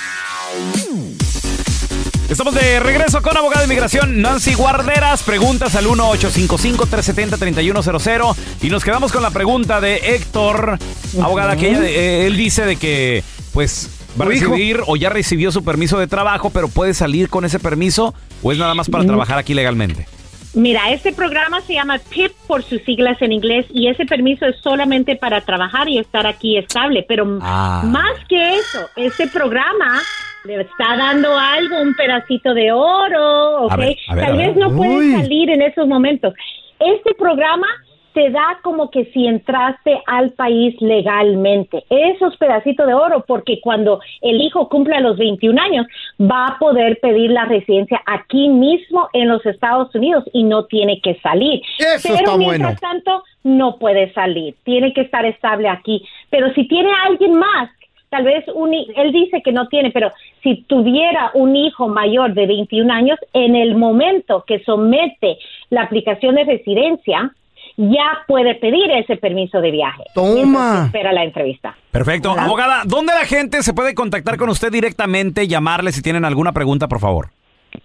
Estamos 2.30 2.54
de 2.56 2.80
regreso 2.80 3.22
con 3.22 3.36
abogada 3.38 3.62
de 3.62 3.68
inmigración 3.68 4.20
Nancy 4.22 4.54
Guarderas. 4.56 5.22
Preguntas 5.24 5.76
al 5.76 5.86
1-855-370-3100. 5.86 8.36
Y 8.62 8.70
nos 8.70 8.84
quedamos 8.84 9.12
con 9.12 9.22
la 9.22 9.30
pregunta 9.32 9.80
de 9.82 9.98
Héctor, 10.16 10.80
abogada, 11.22 11.56
que 11.58 11.70
ella, 11.70 11.84
eh, 11.84 12.26
él 12.26 12.36
dice 12.38 12.66
de 12.66 12.78
que, 12.78 13.24
pues, 13.54 13.90
va 14.20 14.26
a 14.26 14.30
recibir 14.30 14.80
o 14.88 14.96
ya 14.96 15.10
recibió 15.10 15.52
su 15.52 15.64
permiso 15.64 16.00
de 16.00 16.08
trabajo, 16.08 16.50
pero 16.50 16.70
puede 16.70 16.94
salir 16.96 17.30
con 17.30 17.46
ese 17.46 17.60
permiso 17.60 18.16
o 18.42 18.52
es 18.52 18.58
nada 18.58 18.74
más 18.74 18.90
para 18.90 19.06
trabajar 19.06 19.38
aquí 19.38 19.54
legalmente. 19.54 20.08
Mira, 20.56 20.92
este 20.92 21.14
programa 21.14 21.62
se 21.62 21.74
llama 21.74 22.00
PIP 22.10 22.32
por 22.48 22.64
sus 22.64 22.82
siglas 22.84 23.20
en 23.22 23.32
inglés 23.32 23.66
y 23.72 23.88
ese 23.90 24.06
permiso 24.06 24.46
es 24.46 24.56
solamente 24.64 25.16
para 25.16 25.42
trabajar 25.42 25.90
y 25.90 25.98
estar 25.98 26.28
aquí 26.28 26.58
estable, 26.58 27.04
pero 27.08 27.40
Ah. 27.42 27.82
más 27.86 28.14
que 28.30 28.54
eso, 28.56 28.88
este 28.96 29.28
programa 29.28 30.00
le 30.46 30.62
está 30.62 30.98
dando 30.98 31.38
algo, 31.38 31.82
un 31.82 31.96
pedacito 31.96 32.54
de 32.54 32.72
oro, 32.72 33.66
¿ok? 33.66 33.72
A 33.72 33.76
ver, 33.78 33.98
a 34.08 34.16
ver, 34.16 34.26
Tal 34.26 34.38
vez 34.38 34.56
no 34.56 34.76
puede 34.76 35.22
salir 35.22 35.50
en 35.50 35.62
esos 35.62 35.88
momentos. 35.88 36.34
Este 36.80 37.14
programa 37.14 37.68
te 38.14 38.30
da 38.30 38.60
como 38.62 38.92
que 38.92 39.06
si 39.06 39.26
entraste 39.26 40.02
al 40.06 40.32
país 40.32 40.76
legalmente, 40.80 41.84
esos 41.90 42.38
pedacitos 42.38 42.88
de 42.88 42.94
oro, 42.94 43.26
porque 43.28 43.60
cuando 43.60 44.00
el 44.22 44.40
hijo 44.40 44.70
cumpla 44.70 45.00
los 45.00 45.18
21 45.18 45.60
años, 45.60 45.88
va 46.22 46.48
a 46.48 46.60
poder 46.60 47.00
pedir 47.02 47.32
la 47.32 47.46
residencia 47.46 48.02
aquí 48.06 48.50
mismo 48.50 49.10
en 49.14 49.30
los 49.30 49.46
Estados 49.46 49.94
Unidos 49.96 50.24
y 50.32 50.44
no 50.44 50.66
tiene 50.66 51.02
que 51.02 51.20
salir. 51.22 51.62
Eso 51.80 52.10
Pero 52.10 52.16
está 52.16 52.38
mientras 52.38 52.80
bueno. 52.80 52.80
tanto, 52.80 53.24
no 53.44 53.78
puede 53.78 54.14
salir, 54.14 54.56
tiene 54.64 54.94
que 54.94 55.02
estar 55.02 55.26
estable 55.26 55.68
aquí. 55.68 56.06
Pero 56.30 56.54
si 56.54 56.68
tiene 56.68 56.92
alguien 57.08 57.34
más, 57.34 57.70
tal 58.14 58.26
vez 58.26 58.46
un, 58.54 58.72
él 58.72 59.12
dice 59.12 59.42
que 59.44 59.52
no 59.52 59.68
tiene, 59.70 59.90
pero 59.90 60.12
si 60.44 60.64
tuviera 60.68 61.32
un 61.34 61.56
hijo 61.56 61.88
mayor 61.88 62.36
de 62.36 62.46
21 62.46 62.94
años, 62.94 63.18
en 63.34 63.56
el 63.56 63.76
momento 63.76 64.44
que 64.46 64.60
somete 64.64 65.40
la 65.72 65.82
aplicación 65.82 66.36
de 66.36 66.44
residencia, 66.44 67.32
ya 67.76 68.20
puede 68.28 68.54
pedir 68.54 68.92
ese 68.92 69.18
permiso 69.18 69.62
de 69.62 69.72
viaje. 69.72 70.04
Toma. 70.14 70.84
Espera 70.86 71.12
la 71.12 71.24
entrevista. 71.24 71.76
Perfecto. 71.90 72.36
Abogada, 72.38 72.84
¿dónde 72.86 73.14
la 73.14 73.26
gente 73.26 73.64
se 73.64 73.74
puede 73.74 73.96
contactar 73.96 74.38
con 74.38 74.50
usted 74.50 74.72
directamente, 74.72 75.48
llamarle 75.48 75.92
si 75.92 76.04
tienen 76.04 76.24
alguna 76.24 76.52
pregunta, 76.52 76.88
por 76.88 77.00
favor? 77.00 77.30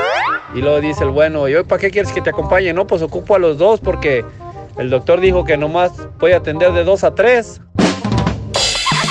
Y 0.55 0.61
luego 0.61 0.81
dice 0.81 1.03
el 1.03 1.09
bueno, 1.09 1.47
¿y 1.47 1.55
hoy 1.55 1.63
para 1.63 1.79
qué 1.79 1.91
quieres 1.91 2.11
que 2.11 2.21
te 2.21 2.29
acompañe? 2.29 2.73
No, 2.73 2.87
pues 2.87 3.01
ocupo 3.01 3.35
a 3.35 3.39
los 3.39 3.57
dos 3.57 3.79
porque 3.81 4.23
el 4.77 4.89
doctor 4.89 5.19
dijo 5.19 5.43
que 5.43 5.57
nomás 5.57 5.91
puede 6.19 6.35
atender 6.35 6.71
de 6.71 6.85
dos 6.85 7.03
a 7.03 7.13
tres. 7.13 7.59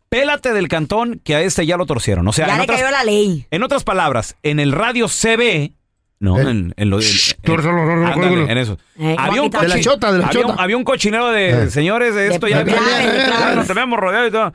pélate 0.10 0.53
del 0.53 0.67
cantón 0.67 1.19
que 1.23 1.36
a 1.36 1.41
este 1.41 1.65
ya 1.65 1.77
lo 1.77 1.86
torcieron. 1.88 2.27
O 2.27 2.34
sea, 2.34 2.45
Ya 2.47 2.53
en 2.53 2.57
le 2.60 2.63
otras, 2.65 2.79
cayó 2.79 2.91
la 2.91 3.03
ley. 3.03 3.47
en 3.49 3.63
otras 3.63 3.84
palabras, 3.84 4.36
en 4.43 4.60
el 4.60 4.71
radio 4.71 5.07
CB, 5.07 5.71
no, 6.21 6.39
en, 6.39 6.73
en 6.77 6.89
lo 6.89 6.99
ándale, 8.13 8.51
en 8.51 8.57
eso. 8.57 8.77
Eh, 8.97 9.15
había 9.19 9.41
un 9.41 9.49
de 9.49 9.67
la 9.67 9.79
chota, 9.81 10.12
de 10.13 10.19
la 10.19 10.27
había 10.27 10.41
un- 10.41 10.47
chota. 10.51 10.63
había 10.63 10.77
un 10.77 10.84
cochinero 10.84 11.29
de 11.31 11.69
señores 11.71 12.15
de 12.15 12.27
esto 12.27 12.45
De- 12.45 12.51
ya, 12.53 12.63
de- 12.63 12.71
ya- 12.71 12.79
de- 12.79 13.12
de- 13.12 13.17
ya 13.27 13.49
de- 13.49 13.55
nos 13.57 13.67
tenemos 13.67 13.99
rodeado 13.99 14.27
y 14.27 14.31
todo. 14.31 14.53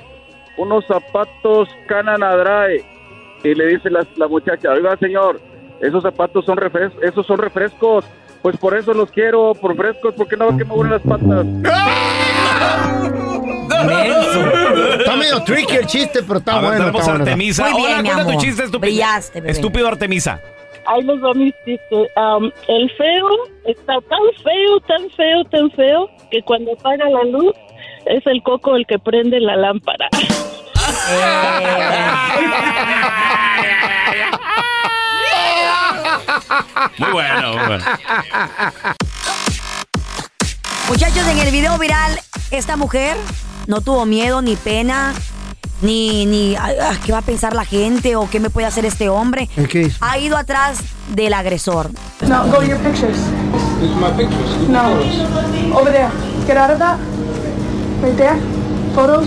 unos 0.58 0.84
zapatos 0.86 1.68
Canada 1.88 2.36
Dry. 2.66 2.84
Y 3.42 3.54
le 3.54 3.66
dice 3.66 3.90
la, 3.90 4.06
la 4.16 4.28
muchacha, 4.28 4.70
oiga 4.70 4.96
señor, 4.98 5.40
esos 5.80 6.02
zapatos 6.02 6.44
son 6.44 6.56
refrescos, 6.58 7.02
esos 7.02 7.26
son 7.26 7.38
refrescos, 7.38 8.04
pues 8.42 8.56
por 8.58 8.76
eso 8.76 8.92
los 8.92 9.10
quiero, 9.10 9.54
por 9.54 9.76
frescos, 9.76 10.14
porque 10.16 10.36
no 10.36 10.50
va 10.50 10.56
que 10.58 10.64
me 10.64 10.72
huelen 10.74 10.92
las 10.92 11.02
patas. 11.02 11.46
Está 14.98 15.16
medio 15.16 15.42
tricky 15.44 15.76
el 15.76 15.86
chiste, 15.86 16.20
pero 16.26 16.38
está 16.38 16.58
A 16.58 16.60
ver, 16.60 16.68
bueno. 16.70 16.78
tenemos 16.84 17.00
está 17.00 17.12
a 17.12 17.14
bueno. 17.14 17.24
Artemisa. 17.24 17.70
Muy 17.70 17.82
bien, 17.82 18.06
Hola, 18.06 18.24
mi 18.24 18.32
tu 18.32 18.40
chiste 18.40 18.62
estúpido. 18.64 18.80
Brillaste, 18.80 19.40
bebé. 19.40 19.52
Estúpido 19.52 19.88
Artemisa. 19.88 20.40
Ahí 20.86 21.02
les 21.02 21.22
va 21.22 21.34
mi 21.34 21.52
chiste. 21.64 22.10
Am, 22.16 22.50
el 22.68 22.90
feo 22.92 23.28
está 23.66 23.94
tan 24.08 24.18
feo, 24.42 24.80
tan 24.86 25.10
feo, 25.10 25.44
tan 25.50 25.70
feo, 25.72 26.10
que 26.30 26.42
cuando 26.42 26.72
apaga 26.72 27.08
la 27.08 27.24
luz 27.24 27.54
es 28.06 28.26
el 28.26 28.42
coco 28.42 28.76
el 28.76 28.86
que 28.86 28.98
prende 28.98 29.40
la 29.40 29.56
lámpara. 29.56 30.08
Muy 36.98 37.10
bueno, 37.12 37.52
muy 37.54 37.66
bueno. 37.66 37.84
Muchachos, 40.88 41.26
en 41.28 41.38
el 41.38 41.50
video 41.50 41.78
viral, 41.78 42.20
esta 42.50 42.76
mujer 42.76 43.16
no 43.66 43.80
tuvo 43.80 44.04
miedo 44.06 44.42
ni 44.42 44.56
pena, 44.56 45.14
ni, 45.82 46.26
ni 46.26 46.56
"Ay, 46.56 46.74
ah, 46.82 46.94
qué 47.04 47.12
va 47.12 47.18
a 47.18 47.22
pensar 47.22 47.54
la 47.54 47.64
gente 47.64 48.16
o 48.16 48.28
qué 48.28 48.40
me 48.40 48.50
puede 48.50 48.66
hacer 48.66 48.84
este 48.84 49.08
hombre. 49.08 49.48
¿Qué 49.70 49.82
hizo? 49.82 49.98
Ha 50.04 50.18
ido 50.18 50.36
atrás 50.36 50.78
del 51.08 51.32
agresor. 51.34 51.90
No, 52.26 52.44
go 52.48 52.62
your 52.62 52.78
pictures. 52.78 53.16
my 53.98 54.10
pictures. 54.16 54.68
No. 54.68 54.90
Over 55.78 55.92
there. 55.92 56.10
Get 56.46 56.56
out 56.56 56.70
of 56.70 56.78
that. 56.78 56.98
Right 58.02 58.16
there. 58.16 58.36
Photos. 58.94 59.26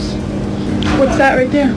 What's 0.99 1.17
that 1.17 1.37
right 1.37 1.49
there? 1.51 1.71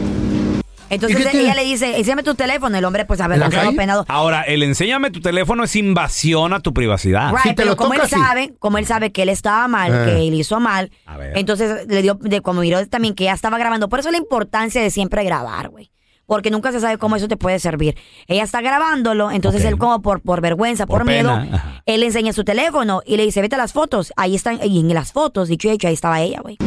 Entonces 0.88 1.18
¿Y 1.18 1.22
qué 1.24 1.30
ella 1.30 1.52
tiene? 1.52 1.54
le 1.56 1.64
dice, 1.64 1.96
enséñame 1.98 2.22
tu 2.22 2.36
teléfono. 2.36 2.76
El 2.78 2.84
hombre, 2.84 3.04
pues, 3.06 3.20
a 3.20 3.26
ver, 3.26 3.36
¿En 3.36 3.40
la 3.40 3.46
lanzado, 3.46 3.64
calle? 3.66 3.76
penado. 3.76 4.04
Ahora, 4.08 4.42
el 4.42 4.62
enséñame 4.62 5.10
tu 5.10 5.20
teléfono 5.20 5.64
es 5.64 5.74
invasión 5.74 6.52
a 6.52 6.60
tu 6.60 6.72
privacidad. 6.72 7.32
Right, 7.32 7.56
pero 7.56 7.76
como 7.76 7.94
él 7.94 8.02
sabe, 8.08 8.54
como 8.60 8.78
él 8.78 8.86
sabe 8.86 9.10
que 9.10 9.22
él 9.22 9.28
estaba 9.28 9.66
mal, 9.66 9.92
Eh. 9.92 10.04
que 10.04 10.28
él 10.28 10.34
hizo 10.34 10.60
mal, 10.60 10.92
ver. 11.18 11.36
entonces 11.36 11.88
le 11.88 12.02
dio, 12.02 12.14
de, 12.20 12.40
como 12.40 12.60
miró 12.60 12.86
también 12.86 13.14
que 13.14 13.24
ya 13.24 13.32
estaba 13.32 13.58
grabando. 13.58 13.88
Por 13.88 13.98
eso 13.98 14.12
la 14.12 14.18
importancia 14.18 14.80
de 14.80 14.90
siempre 14.90 15.24
grabar, 15.24 15.70
güey. 15.70 15.90
Porque 16.24 16.50
nunca 16.50 16.70
se 16.72 16.78
sabe 16.80 16.98
cómo 16.98 17.16
eso 17.16 17.26
te 17.28 17.36
puede 17.36 17.58
servir. 17.58 17.96
Ella 18.28 18.42
está 18.44 18.60
grabándolo, 18.60 19.30
entonces 19.32 19.64
él 19.64 19.78
como 19.78 20.02
por, 20.02 20.20
por 20.22 20.40
vergüenza, 20.40 20.86
por, 20.86 20.98
Por 21.02 21.06
miedo, 21.08 21.34
pena, 21.36 21.56
ajá. 21.56 21.82
él 21.86 22.00
le 22.00 22.06
enseña 22.06 22.32
su 22.32 22.44
teléfono 22.44 23.00
y 23.06 23.16
le 23.16 23.24
dice, 23.24 23.42
vete 23.42 23.54
a 23.56 23.58
las 23.58 23.72
fotos. 23.72 24.12
Ahí 24.16 24.34
están, 24.36 24.58
y 24.62 24.78
en 24.80 24.92
las 24.94 25.12
fotos, 25.12 25.48
dicho 25.48 25.68
y 25.68 25.72
hecho, 25.72 25.86
ahí 25.88 25.94
estaba 25.94 26.20
ella, 26.20 26.40
güey. 26.42 26.58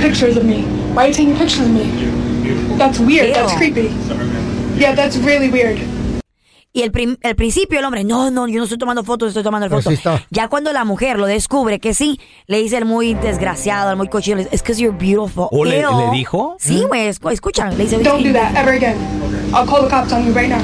Pictures 0.00 0.36
of 0.36 0.44
me. 0.44 0.62
Why 0.94 1.04
are 1.04 1.08
you 1.08 1.14
taking 1.14 1.36
pictures 1.36 1.60
of 1.66 1.70
me? 1.70 1.84
That's 2.78 2.98
weird. 2.98 3.34
That's 3.34 3.54
creepy. 3.54 3.90
Yeah, 4.76 4.94
that's 4.94 5.16
really 5.18 5.50
weird. 5.50 5.78
Y 6.72 6.82
el, 6.82 6.92
prim- 6.92 7.16
el 7.22 7.34
principio 7.34 7.80
el 7.80 7.84
hombre, 7.84 8.04
no, 8.04 8.30
no, 8.30 8.46
yo 8.46 8.58
no 8.58 8.64
estoy 8.64 8.78
tomando 8.78 9.02
fotos, 9.02 9.30
estoy 9.30 9.42
tomando 9.42 9.68
fotos. 9.68 9.92
sí 9.98 10.08
ya 10.30 10.46
cuando 10.46 10.72
la 10.72 10.84
mujer 10.84 11.18
lo 11.18 11.26
descubre 11.26 11.80
que 11.80 11.94
sí, 11.94 12.20
le 12.46 12.58
dice 12.62 12.76
el 12.78 12.84
muy 12.84 13.14
desgraciado, 13.14 13.90
el 13.90 13.96
muy 13.96 14.06
cochino, 14.06 14.36
le 14.36 14.44
dice, 14.44 14.54
es 14.54 14.62
que 14.62 14.74
you're 14.74 14.96
beautiful. 14.96 15.48
¿O 15.50 15.64
le- 15.64 15.82
le 15.82 16.10
dijo? 16.12 16.54
Sí, 16.60 16.84
güey, 16.86 17.08
escu- 17.08 17.32
escucha, 17.32 17.70
le 17.70 17.84
dice, 17.84 17.98
Don't 17.98 18.24
do 18.24 18.32
that 18.32 18.54
ever 18.54 18.72
again. 18.74 18.96
I'll 19.52 19.66
call 19.66 19.82
the 19.82 19.88
cops 19.90 20.12
on 20.12 20.24
you 20.24 20.32
right 20.32 20.48
now. 20.48 20.60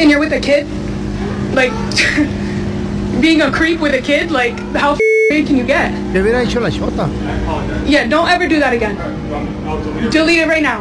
And 0.00 0.10
you're 0.10 0.18
with 0.18 0.32
a 0.32 0.40
kid? 0.40 0.66
Like, 1.54 1.70
being 3.20 3.40
a 3.40 3.52
creep 3.52 3.80
with 3.80 3.94
a 3.94 4.02
kid? 4.02 4.32
Like, 4.32 4.58
how 4.74 4.96
can 5.30 5.56
you 5.56 5.64
get? 5.66 5.90
Le 6.12 6.20
hubiera 6.22 6.42
hecho 6.42 6.60
la 6.60 6.70
chota. 6.70 7.08
Yeah, 7.86 8.06
don't 8.06 8.28
ever 8.30 8.48
do 8.48 8.58
that 8.60 8.72
again. 8.72 8.96
Delete 10.10 10.42
it 10.42 10.48
right 10.48 10.62
now. 10.62 10.80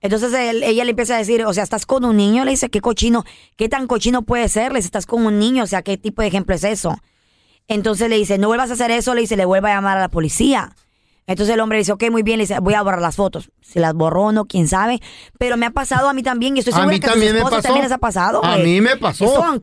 Entonces 0.00 0.32
él- 0.34 0.62
ella 0.62 0.84
le 0.84 0.90
empieza 0.90 1.14
a 1.14 1.18
decir, 1.18 1.44
o 1.44 1.54
sea, 1.54 1.62
estás 1.62 1.86
con 1.86 2.04
un 2.04 2.16
niño, 2.16 2.44
le 2.44 2.50
dice, 2.50 2.68
qué 2.68 2.80
cochino, 2.82 3.24
qué 3.56 3.68
tan 3.70 3.86
cochino 3.86 4.22
puede 4.22 4.48
ser, 4.50 4.72
le 4.72 4.78
dice, 4.78 4.86
estás 4.88 5.06
con 5.06 5.24
un 5.24 5.38
niño, 5.38 5.64
o 5.64 5.66
sea, 5.66 5.80
qué 5.82 5.96
tipo 5.96 6.20
de 6.20 6.28
ejemplo 6.28 6.54
es 6.54 6.64
eso. 6.64 6.98
Entonces 7.68 8.10
le 8.10 8.16
dice, 8.16 8.36
no 8.36 8.48
vuelvas 8.48 8.68
a 8.70 8.74
hacer 8.74 8.90
eso, 8.90 9.14
le 9.14 9.22
dice, 9.22 9.36
le 9.36 9.46
vuelva 9.46 9.70
a 9.70 9.74
llamar 9.76 9.96
a 9.96 10.00
la 10.02 10.08
policía. 10.08 10.76
Entonces 11.26 11.54
el 11.54 11.60
hombre 11.60 11.78
dice, 11.78 11.92
ok, 11.92 12.10
muy 12.10 12.22
bien, 12.22 12.36
le 12.36 12.42
dice, 12.42 12.58
voy 12.60 12.74
a 12.74 12.82
borrar 12.82 13.00
las 13.00 13.16
fotos. 13.16 13.50
Si 13.62 13.78
las 13.78 13.94
borró 13.94 14.24
o 14.24 14.32
no, 14.32 14.44
quién 14.44 14.68
sabe. 14.68 15.00
Pero 15.38 15.56
me 15.56 15.64
ha 15.64 15.70
pasado 15.70 16.10
a 16.10 16.12
mí 16.12 16.22
también 16.22 16.54
y 16.56 16.58
estoy 16.60 16.74
A 16.74 16.76
segura 16.76 16.92
mí 16.92 17.00
que 17.00 17.06
a 17.06 17.08
sus 17.08 17.14
también 17.14 17.32
me 17.32 17.38
esposas 17.38 17.56
pasó. 17.58 17.68
también 17.68 17.84
les 17.84 17.92
ha 17.92 17.98
pasado. 17.98 18.44
A 18.44 18.56
güey. 18.56 18.62
mí 18.64 18.80
me 18.82 18.96
pasó. 18.98 19.26
Son- 19.34 19.62